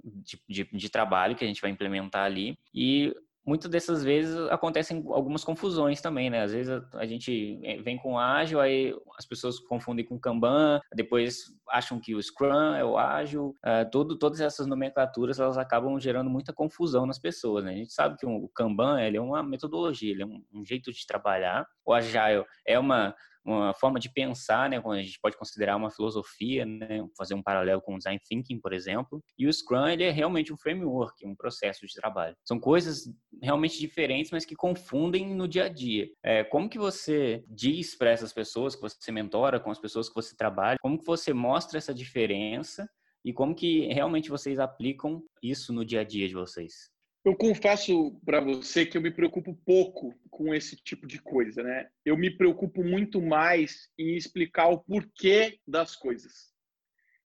[0.05, 2.59] de, de, de, trabalho que a gente vai implementar ali.
[2.75, 3.15] E
[3.45, 6.43] muitas dessas vezes acontecem algumas confusões também, né?
[6.43, 11.99] Às vezes a, gente vem com ágil, aí as pessoas confundem com Kanban, depois acham
[12.01, 13.55] que o Scrum é o ágil.
[13.65, 17.73] Uh, todo, todas essas nomenclaturas elas acabam gerando muita confusão nas pessoas, né?
[17.73, 20.93] A gente sabe que o Kanban ele é uma metodologia, ele é um, um jeito
[20.93, 21.67] de trabalhar.
[21.85, 23.15] O Agile é uma
[23.45, 27.83] uma forma de pensar, né, a gente pode considerar uma filosofia, né, fazer um paralelo
[27.83, 29.23] com o design thinking, por exemplo.
[29.39, 32.37] E o Scrum ele é realmente um framework, um processo de trabalho.
[32.45, 33.05] São coisas
[33.43, 36.09] realmente diferentes, mas que confundem no dia a dia.
[36.23, 40.15] É, como que você diz para essas pessoas que você mentora, com as pessoas que
[40.15, 42.89] você trabalha, como que você mostra essa diferença
[43.25, 46.91] e como que realmente vocês aplicam isso no dia a dia de vocês?
[47.25, 51.89] Eu confesso para você que eu me preocupo pouco com esse tipo de coisa, né?
[52.05, 56.53] Eu me preocupo muito mais em explicar o porquê das coisas.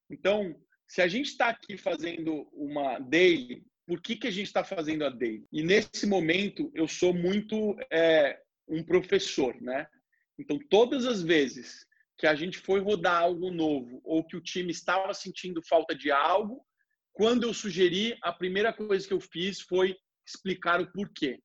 [0.08, 0.56] Então,
[0.88, 5.04] se a gente está aqui fazendo uma daily, por que, que a gente está fazendo
[5.04, 5.48] a daily?
[5.52, 9.88] E nesse momento eu sou muito é, um professor, né?
[10.38, 11.88] Então, todas as vezes
[12.18, 16.12] que a gente foi rodar algo novo ou que o time estava sentindo falta de
[16.12, 16.64] algo,
[17.18, 21.39] quando eu sugeri, a primeira coisa que eu fiz foi explicar o porquê.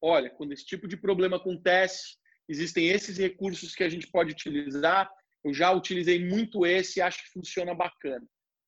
[0.00, 2.16] Olha, quando esse tipo de problema acontece,
[2.48, 5.10] existem esses recursos que a gente pode utilizar.
[5.42, 8.24] Eu já utilizei muito esse e acho que funciona bacana.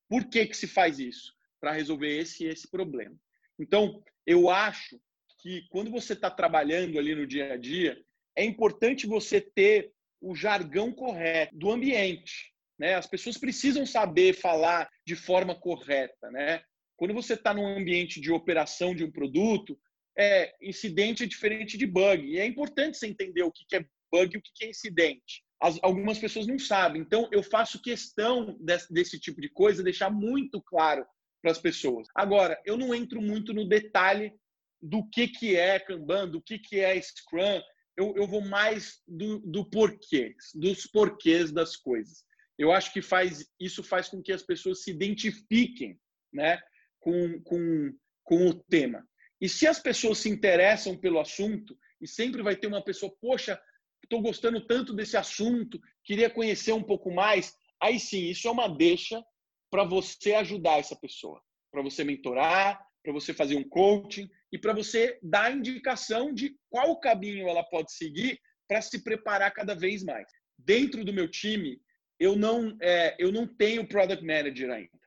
[0.09, 1.33] Por que, que se faz isso?
[1.61, 3.15] Para resolver esse e esse problema.
[3.57, 5.01] Então, eu acho
[5.41, 7.97] que quando você está trabalhando ali no dia a dia,
[8.35, 12.53] é importante você ter o jargão correto do ambiente.
[12.79, 12.95] Né?
[12.95, 16.31] As pessoas precisam saber falar de forma correta.
[16.31, 16.63] Né?
[16.97, 19.79] Quando você está num ambiente de operação de um produto,
[20.17, 22.25] é, incidente é diferente de bug.
[22.25, 25.43] E é importante você entender o que é bug e o que é incidente.
[25.61, 27.03] As, algumas pessoas não sabem.
[27.03, 31.05] Então, eu faço questão desse, desse tipo de coisa, deixar muito claro
[31.43, 32.07] para as pessoas.
[32.15, 34.33] Agora, eu não entro muito no detalhe
[34.81, 37.61] do que, que é Kanban, do que, que é Scrum.
[37.97, 42.28] Eu, eu vou mais do, do porquê, dos porquês das coisas
[42.59, 45.99] eu acho que faz isso faz com que as pessoas se identifiquem
[46.33, 46.61] né,
[46.99, 47.93] com, com,
[48.25, 49.07] com o tema.
[49.41, 53.61] E se as pessoas se interessam pelo assunto, e sempre vai ter uma pessoa, poxa,
[54.03, 58.69] estou gostando tanto desse assunto, queria conhecer um pouco mais, aí sim, isso é uma
[58.69, 59.23] deixa
[59.71, 61.41] para você ajudar essa pessoa,
[61.71, 66.99] para você mentorar, para você fazer um coaching e para você dar indicação de qual
[66.99, 70.29] caminho ela pode seguir para se preparar cada vez mais.
[70.59, 71.81] Dentro do meu time,
[72.19, 74.99] eu não, é, eu não tenho product manager ainda.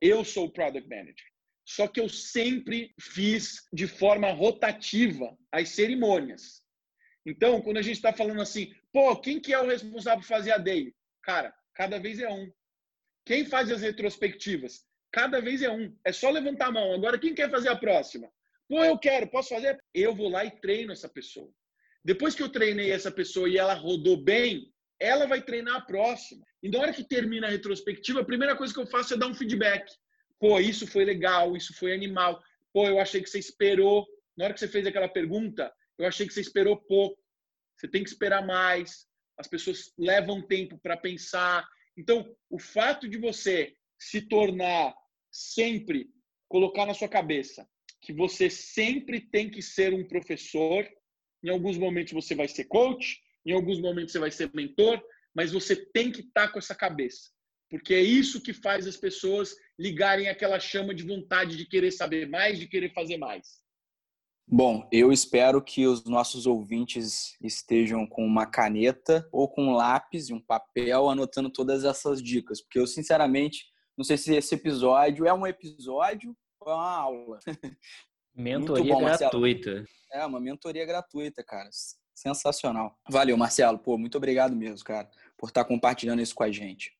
[0.00, 1.30] Eu sou o product manager.
[1.64, 6.62] Só que eu sempre fiz de forma rotativa as cerimônias.
[7.24, 10.52] Então, quando a gente está falando assim, pô, quem que é o responsável por fazer
[10.52, 10.94] a daily?
[11.22, 12.50] Cara, cada vez é um.
[13.24, 14.84] Quem faz as retrospectivas?
[15.12, 15.96] Cada vez é um.
[16.04, 16.92] É só levantar a mão.
[16.92, 18.30] Agora, quem quer fazer a próxima?
[18.68, 19.78] Pô, eu quero, posso fazer?
[19.92, 21.52] Eu vou lá e treino essa pessoa.
[22.04, 26.44] Depois que eu treinei essa pessoa e ela rodou bem, ela vai treinar a próxima.
[26.62, 29.26] E na hora que termina a retrospectiva, a primeira coisa que eu faço é dar
[29.26, 29.90] um feedback.
[30.38, 32.42] Pô, isso foi legal, isso foi animal.
[32.72, 34.06] Pô, eu achei que você esperou.
[34.36, 37.18] Na hora que você fez aquela pergunta, eu achei que você esperou pouco.
[37.76, 39.06] Você tem que esperar mais.
[39.38, 41.66] As pessoas levam tempo para pensar.
[41.96, 44.94] Então, o fato de você se tornar
[45.30, 46.10] sempre
[46.48, 47.66] colocar na sua cabeça,
[48.00, 50.86] que você sempre tem que ser um professor.
[51.42, 55.00] Em alguns momentos você vai ser coach, em alguns momentos você vai ser mentor,
[55.34, 57.30] mas você tem que estar tá com essa cabeça.
[57.70, 62.28] Porque é isso que faz as pessoas ligarem aquela chama de vontade de querer saber
[62.28, 63.60] mais, de querer fazer mais.
[64.52, 70.28] Bom, eu espero que os nossos ouvintes estejam com uma caneta ou com um lápis
[70.28, 73.64] e um papel anotando todas essas dicas, porque eu sinceramente
[73.96, 77.38] não sei se esse episódio é um episódio ou é uma aula.
[78.34, 79.84] Mentoria bom, gratuita.
[80.12, 81.68] É, uma mentoria gratuita, cara.
[82.14, 82.98] Sensacional.
[83.08, 83.78] Valeu, Marcelo.
[83.78, 86.92] Pô, muito obrigado mesmo, cara, por estar compartilhando isso com a gente.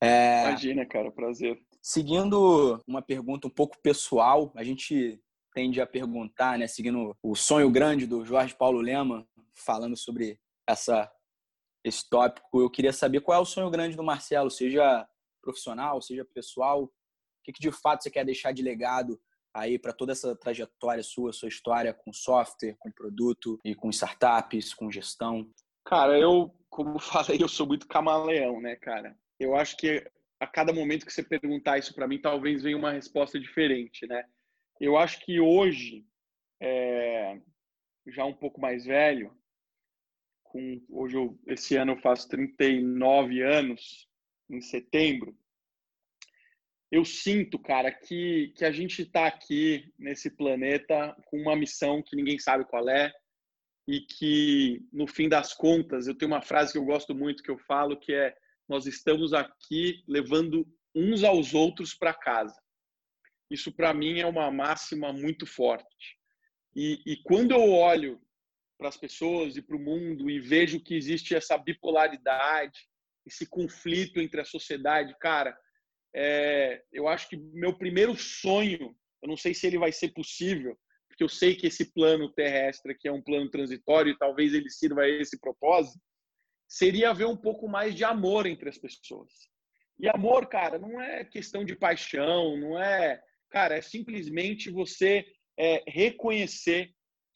[0.00, 0.48] É...
[0.48, 1.60] Imagina, cara, prazer.
[1.82, 5.20] Seguindo uma pergunta um pouco pessoal, a gente
[5.54, 11.10] tende a perguntar, né, seguindo o sonho grande do Jorge Paulo Lema, falando sobre essa,
[11.82, 15.08] esse tópico, eu queria saber qual é o sonho grande do Marcelo, seja
[15.40, 16.92] profissional, seja pessoal, o
[17.42, 19.20] que, que de fato você quer deixar de legado
[19.54, 24.74] aí para toda essa trajetória sua, sua história com software, com produto e com startups,
[24.74, 25.50] com gestão?
[25.84, 29.16] Cara, eu, como falei, eu sou muito camaleão, né, cara?
[29.38, 30.04] Eu acho que
[30.40, 34.24] a cada momento que você perguntar isso para mim, talvez venha uma resposta diferente, né?
[34.80, 36.06] Eu acho que hoje,
[36.60, 37.40] é,
[38.06, 39.36] já um pouco mais velho,
[40.44, 44.08] com, hoje eu, esse ano eu faço 39 anos,
[44.48, 45.36] em setembro,
[46.90, 52.16] eu sinto, cara, que, que a gente está aqui nesse planeta com uma missão que
[52.16, 53.12] ninguém sabe qual é
[53.86, 57.50] e que, no fim das contas, eu tenho uma frase que eu gosto muito que
[57.50, 58.34] eu falo que é
[58.68, 62.54] nós estamos aqui levando uns aos outros para casa.
[63.50, 66.18] Isso, para mim, é uma máxima muito forte.
[66.76, 68.20] E, e quando eu olho
[68.76, 72.78] para as pessoas e para o mundo e vejo que existe essa bipolaridade,
[73.26, 75.58] esse conflito entre a sociedade, cara,
[76.14, 80.78] é, eu acho que meu primeiro sonho, eu não sei se ele vai ser possível,
[81.08, 84.70] porque eu sei que esse plano terrestre aqui é um plano transitório e talvez ele
[84.70, 85.98] sirva a esse propósito,
[86.68, 89.32] seria ver um pouco mais de amor entre as pessoas.
[89.98, 95.26] E amor, cara, não é questão de paixão, não é Cara, é simplesmente você
[95.58, 96.92] é, reconhecer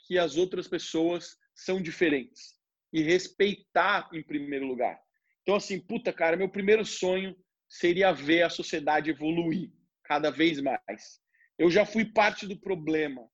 [0.06, 2.54] que as outras pessoas são diferentes
[2.92, 5.00] e respeitar em primeiro lugar.
[5.42, 7.34] Então, assim, puta, cara, meu primeiro sonho
[7.72, 9.70] seria ver a sociedade evoluir
[10.04, 11.18] cada vez mais.
[11.58, 13.26] Eu já fui parte do problema.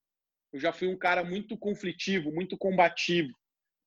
[0.52, 3.36] Eu já fui um cara muito conflitivo, muito combativo.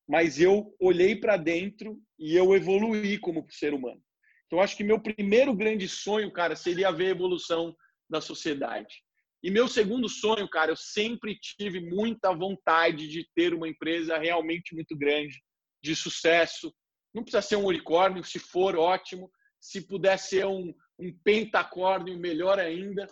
[0.08, 4.04] Mas eu olhei para dentro e eu evoluí como ser humano.
[4.46, 7.74] Então, acho que meu primeiro grande sonho, cara, seria ver a evolução
[8.10, 9.02] da sociedade.
[9.42, 14.76] E meu segundo sonho, cara, eu sempre tive muita vontade de ter uma empresa realmente
[14.76, 15.42] muito grande,
[15.82, 16.76] de sucesso.
[17.14, 19.32] Não precisa ser um unicórnio, se for ótimo.
[19.62, 23.08] Se puder ser um, um pentacórnio, melhor ainda.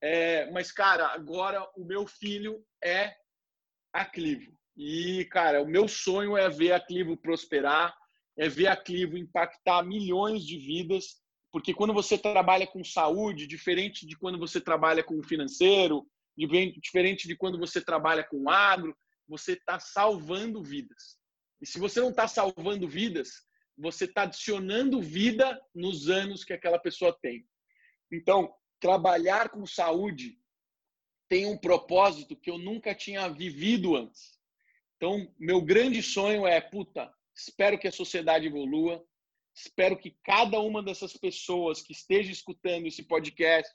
[0.00, 3.16] É, mas, cara, agora o meu filho é
[3.92, 4.52] a Clivo.
[4.76, 7.96] E, cara, o meu sonho é ver a Clivo prosperar,
[8.36, 11.24] é ver a Clivo impactar milhões de vidas
[11.54, 16.04] porque quando você trabalha com saúde, diferente de quando você trabalha com financeiro,
[16.36, 18.92] diferente de quando você trabalha com agro,
[19.28, 21.16] você está salvando vidas.
[21.62, 23.43] E se você não está salvando vidas,
[23.76, 27.46] você está adicionando vida nos anos que aquela pessoa tem.
[28.12, 30.38] Então, trabalhar com saúde
[31.28, 34.38] tem um propósito que eu nunca tinha vivido antes.
[34.96, 39.04] Então, meu grande sonho é, puta, espero que a sociedade evolua,
[39.54, 43.72] Espero que cada uma dessas pessoas que esteja escutando esse podcast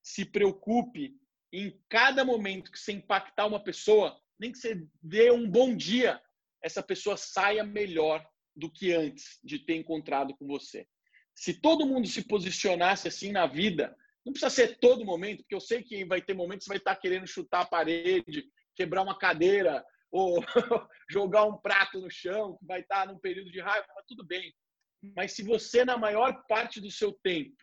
[0.00, 1.16] se preocupe
[1.52, 6.22] em cada momento que você impactar uma pessoa, nem que você dê um bom dia,
[6.62, 8.24] essa pessoa saia melhor
[8.56, 10.86] do que antes de ter encontrado com você.
[11.34, 13.94] Se todo mundo se posicionasse assim na vida,
[14.24, 16.78] não precisa ser todo momento, porque eu sei que vai ter momentos que você vai
[16.78, 20.42] estar querendo chutar a parede, quebrar uma cadeira ou
[21.10, 24.52] jogar um prato no chão, vai estar num período de raiva, mas tudo bem.
[25.14, 27.54] Mas se você, na maior parte do seu tempo,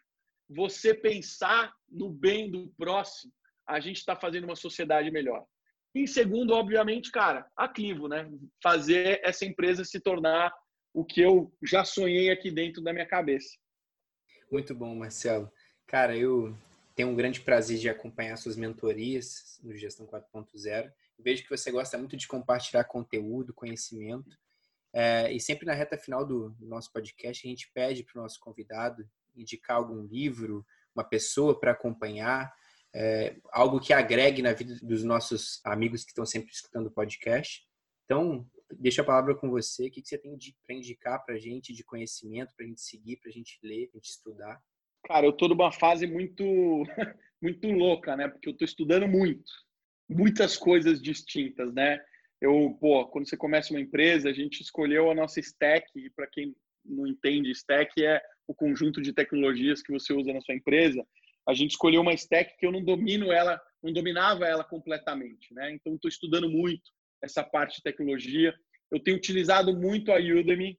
[0.48, 3.34] você pensar no bem do próximo,
[3.68, 5.46] a gente está fazendo uma sociedade melhor.
[5.96, 8.30] E segundo, obviamente, cara, a Clivo, né?
[8.62, 10.54] Fazer essa empresa se tornar
[10.94, 13.58] o que eu já sonhei aqui dentro da minha cabeça.
[14.52, 15.52] Muito bom, Marcelo.
[15.88, 16.56] Cara, eu
[16.96, 20.92] tenho um grande prazer de acompanhar suas mentorias no Gestão 4.0.
[21.18, 24.38] Vejo que você gosta muito de compartilhar conteúdo, conhecimento.
[24.94, 28.40] É, e sempre na reta final do, nosso podcast, a gente pede para o nosso
[28.40, 30.64] convidado indicar algum livro,
[30.96, 32.54] uma pessoa para acompanhar,
[32.94, 37.66] é, algo que agregue na vida dos nossos amigos que estão sempre escutando o podcast.
[38.06, 38.48] Então,
[38.80, 39.88] deixa a palavra com você.
[39.88, 42.82] O que, que você tem para indicar para a gente de conhecimento, para a gente
[42.82, 44.62] seguir, para a gente ler, para a gente estudar?
[45.06, 46.44] Cara, eu estou numa fase muito,
[47.42, 48.28] muito louca, né?
[48.28, 49.52] Porque eu estou estudando muito.
[50.10, 52.00] muitas coisas distintas, né?
[52.40, 56.28] Eu, pô, quando você começa uma empresa, a gente escolheu a nossa stack, e para
[56.28, 61.06] quem não entende, stack é o conjunto de tecnologias que você usa na sua empresa.
[61.48, 65.72] A gente escolheu uma stack que eu não domino ela, não dominava ela completamente, né?
[65.72, 66.92] Então estou estudando muito
[67.24, 68.54] essa parte de tecnologia.
[68.92, 70.78] Eu tenho utilizado muito a Udemy,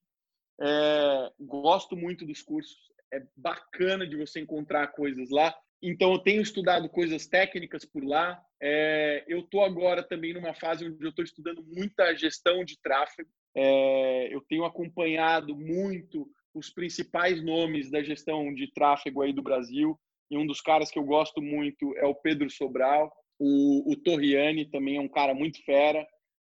[0.60, 2.76] é, gosto muito dos cursos,
[3.12, 5.54] é bacana de você encontrar coisas lá.
[5.82, 8.40] Então, eu tenho estudado coisas técnicas por lá.
[8.62, 13.28] É, eu estou agora também numa fase onde eu estou estudando muita gestão de tráfego.
[13.54, 19.98] É, eu tenho acompanhado muito os principais nomes da gestão de tráfego aí do Brasil.
[20.30, 23.12] E um dos caras que eu gosto muito é o Pedro Sobral.
[23.38, 26.06] O, o Torriani também é um cara muito fera.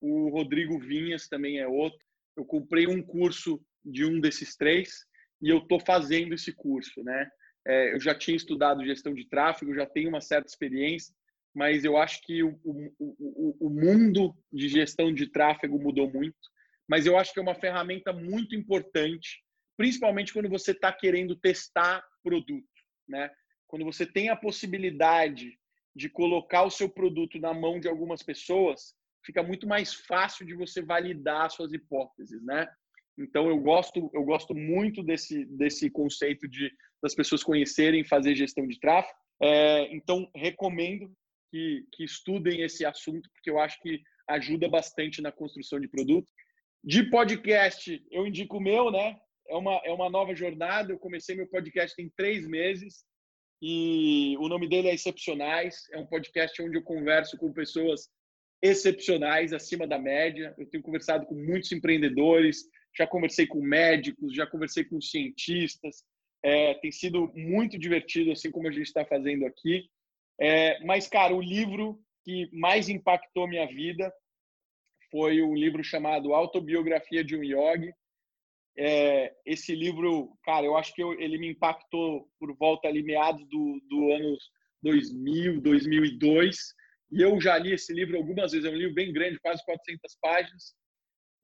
[0.01, 1.99] O Rodrigo Vinhas também é outro.
[2.37, 5.07] Eu comprei um curso de um desses três
[5.41, 7.29] e eu estou fazendo esse curso, né?
[7.67, 11.15] É, eu já tinha estudado gestão de tráfego, já tenho uma certa experiência,
[11.55, 16.37] mas eu acho que o, o, o, o mundo de gestão de tráfego mudou muito.
[16.89, 19.43] Mas eu acho que é uma ferramenta muito importante,
[19.77, 22.69] principalmente quando você está querendo testar produto,
[23.09, 23.31] né?
[23.67, 25.59] Quando você tem a possibilidade
[25.95, 28.95] de colocar o seu produto na mão de algumas pessoas,
[29.27, 32.67] fica muito mais fácil de você validar suas hipóteses, né?
[33.19, 36.71] Então eu gosto eu gosto muito desse desse conceito de
[37.03, 39.19] das pessoas conhecerem fazer gestão de tráfego.
[39.43, 41.13] É, então recomendo
[41.51, 46.31] que, que estudem esse assunto porque eu acho que ajuda bastante na construção de produto.
[46.85, 49.19] De podcast eu indico o meu, né?
[49.49, 50.93] É uma é uma nova jornada.
[50.93, 53.05] Eu comecei meu podcast tem três meses
[53.63, 55.89] e o nome dele é Excepcionais.
[55.91, 58.09] É um podcast onde eu converso com pessoas
[58.63, 60.55] excepcionais, acima da média.
[60.59, 62.65] Eu tenho conversado com muitos empreendedores,
[62.97, 66.05] já conversei com médicos, já conversei com cientistas.
[66.43, 69.89] É, tem sido muito divertido, assim como a gente está fazendo aqui.
[70.41, 74.13] É, mas, cara, o livro que mais impactou minha vida
[75.11, 77.93] foi um livro chamado Autobiografia de um Yogi.
[78.79, 83.47] É, esse livro, cara, eu acho que eu, ele me impactou por volta ali meados
[83.49, 84.37] do, do ano
[84.83, 86.75] 2000, 2002.
[87.11, 88.67] E eu já li esse livro algumas vezes.
[88.67, 90.75] É um livro bem grande, quase 400 páginas.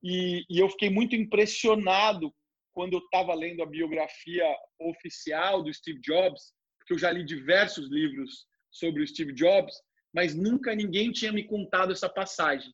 [0.03, 2.33] E, e eu fiquei muito impressionado
[2.73, 4.45] quando eu estava lendo a biografia
[4.79, 9.73] oficial do Steve Jobs, porque eu já li diversos livros sobre o Steve Jobs,
[10.13, 12.73] mas nunca ninguém tinha me contado essa passagem.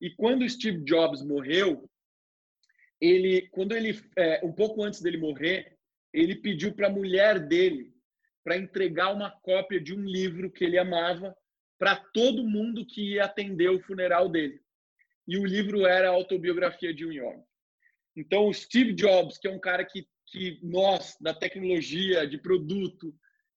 [0.00, 1.88] E quando o Steve Jobs morreu,
[3.00, 5.76] ele, quando ele, é, um pouco antes dele morrer,
[6.12, 7.92] ele pediu para a mulher dele
[8.42, 11.36] para entregar uma cópia de um livro que ele amava
[11.78, 14.60] para todo mundo que ia atender o funeral dele
[15.26, 17.42] e o livro era a autobiografia de um Yogi.
[18.16, 23.14] Então, o Steve Jobs, que é um cara que, que nós, da tecnologia, de produto,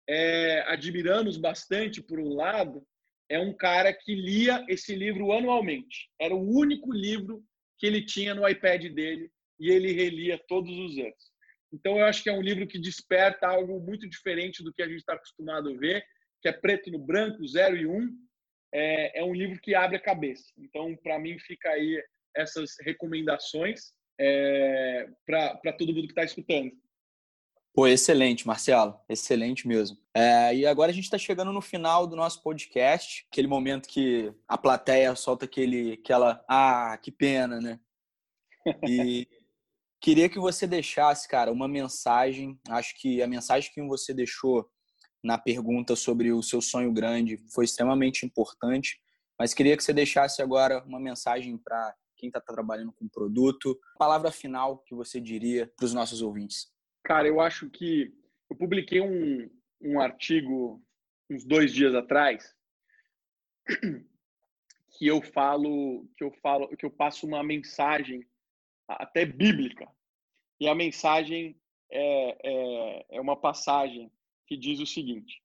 [0.08, 2.86] é, admiramos bastante, por um lado,
[3.30, 6.10] é um cara que lia esse livro anualmente.
[6.20, 7.44] Era o único livro
[7.78, 11.30] que ele tinha no iPad dele e ele relia todos os anos.
[11.72, 14.88] Então, eu acho que é um livro que desperta algo muito diferente do que a
[14.88, 16.04] gente está acostumado a ver,
[16.42, 18.16] que é preto no branco, zero e um,
[18.74, 20.46] é, é um livro que abre a cabeça.
[20.58, 22.02] Então, para mim, fica aí
[22.36, 26.72] essas recomendações é, para todo mundo que está escutando.
[27.74, 29.00] Pô, excelente, Marcelo.
[29.08, 29.98] Excelente mesmo.
[30.14, 34.34] É, e agora a gente está chegando no final do nosso podcast, aquele momento que
[34.48, 37.80] a plateia solta aquele, aquela, ah, que pena, né?
[38.88, 39.28] E
[40.02, 42.60] queria que você deixasse, cara, uma mensagem.
[42.70, 44.70] Acho que a mensagem que você deixou
[45.24, 49.00] na pergunta sobre o seu sonho grande foi extremamente importante,
[49.38, 53.80] mas queria que você deixasse agora uma mensagem para quem está trabalhando com produto.
[53.98, 56.72] Palavra final que você diria para os nossos ouvintes.
[57.04, 58.14] Cara, eu acho que
[58.50, 59.50] eu publiquei um,
[59.82, 60.84] um artigo
[61.30, 62.56] uns dois dias atrás
[64.98, 68.28] que eu falo que eu falo que eu passo uma mensagem
[68.88, 69.88] até bíblica
[70.60, 71.56] e a mensagem
[71.92, 74.12] é, é, é uma passagem
[74.50, 75.42] que diz o seguinte: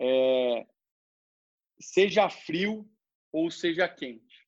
[0.00, 0.66] é,
[1.80, 2.84] seja frio
[3.32, 4.46] ou seja quente,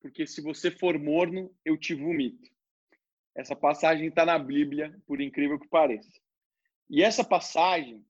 [0.00, 2.48] porque se você for morno, eu te vomito.
[3.34, 6.10] Essa passagem está na Bíblia, por incrível que pareça.
[6.88, 8.06] E essa passagem,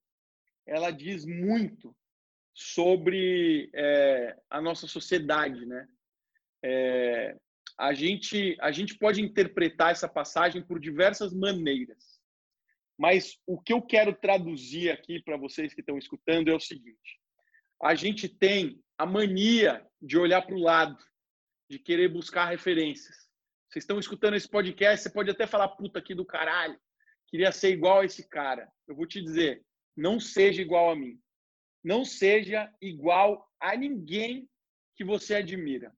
[0.67, 1.97] ela diz muito
[2.53, 5.89] sobre é, a nossa sociedade, né?
[6.63, 7.37] É,
[7.79, 12.16] a gente a gente pode interpretar essa passagem por diversas maneiras.
[12.99, 17.21] Mas o que eu quero traduzir aqui para vocês que estão escutando é o seguinte:
[17.83, 20.97] a gente tem a mania de olhar para o lado,
[21.69, 23.17] de querer buscar referências.
[23.69, 26.79] Vocês estão escutando esse podcast, você pode até falar, puta aqui do caralho,
[27.27, 28.71] queria ser igual a esse cara.
[28.87, 29.65] Eu vou te dizer,
[29.97, 31.21] não seja igual a mim.
[31.85, 34.49] Não seja igual a ninguém
[34.95, 35.95] que você admira.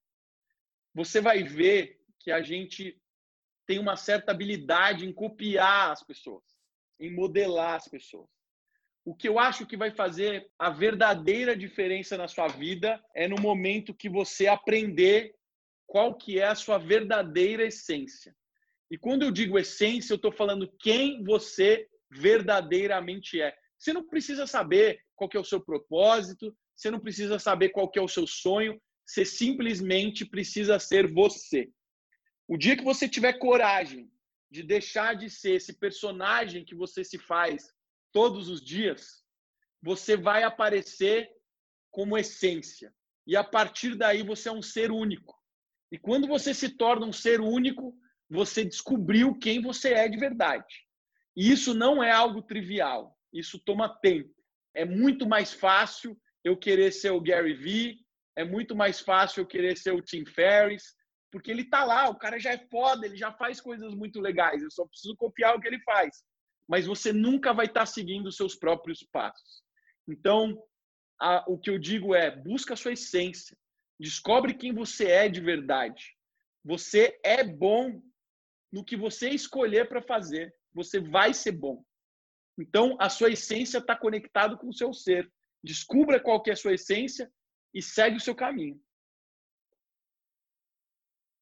[0.95, 3.01] Você vai ver que a gente
[3.67, 6.45] tem uma certa habilidade em copiar as pessoas,
[6.99, 8.29] em modelar as pessoas.
[9.05, 13.41] O que eu acho que vai fazer a verdadeira diferença na sua vida é no
[13.41, 15.35] momento que você aprender
[15.87, 18.37] qual que é a sua verdadeira essência.
[18.91, 23.55] E quando eu digo essência, eu estou falando quem você verdadeiramente é.
[23.79, 28.01] Você não precisa saber qual é o seu propósito, você não precisa saber qual é
[28.01, 31.71] o seu sonho, você simplesmente precisa ser você.
[32.47, 34.11] O dia que você tiver coragem
[34.51, 37.73] de deixar de ser esse personagem que você se faz
[38.13, 39.23] todos os dias,
[39.83, 41.31] você vai aparecer
[41.91, 42.93] como essência.
[43.27, 45.37] E a partir daí você é um ser único.
[45.93, 47.95] E quando você se torna um ser único,
[48.29, 50.87] você descobriu quem você é de verdade.
[51.37, 53.17] E isso não é algo trivial.
[53.33, 54.35] Isso toma tempo.
[54.75, 57.99] É muito mais fácil eu querer ser o Gary Vee,
[58.37, 60.95] é muito mais fácil eu querer ser o Tim Ferriss,
[61.31, 64.63] porque ele tá lá, o cara já é foda, ele já faz coisas muito legais,
[64.63, 66.23] eu só preciso copiar o que ele faz.
[66.67, 69.63] Mas você nunca vai estar tá seguindo os seus próprios passos.
[70.07, 70.63] Então,
[71.21, 73.57] a, o que eu digo é, busca a sua essência,
[73.99, 76.15] descobre quem você é de verdade.
[76.65, 78.01] Você é bom
[78.73, 81.83] no que você escolher para fazer, você vai ser bom.
[82.59, 85.31] Então, a sua essência está conectada com o seu ser.
[85.63, 87.31] Descubra qual que é a sua essência
[87.73, 88.81] e segue o seu caminho.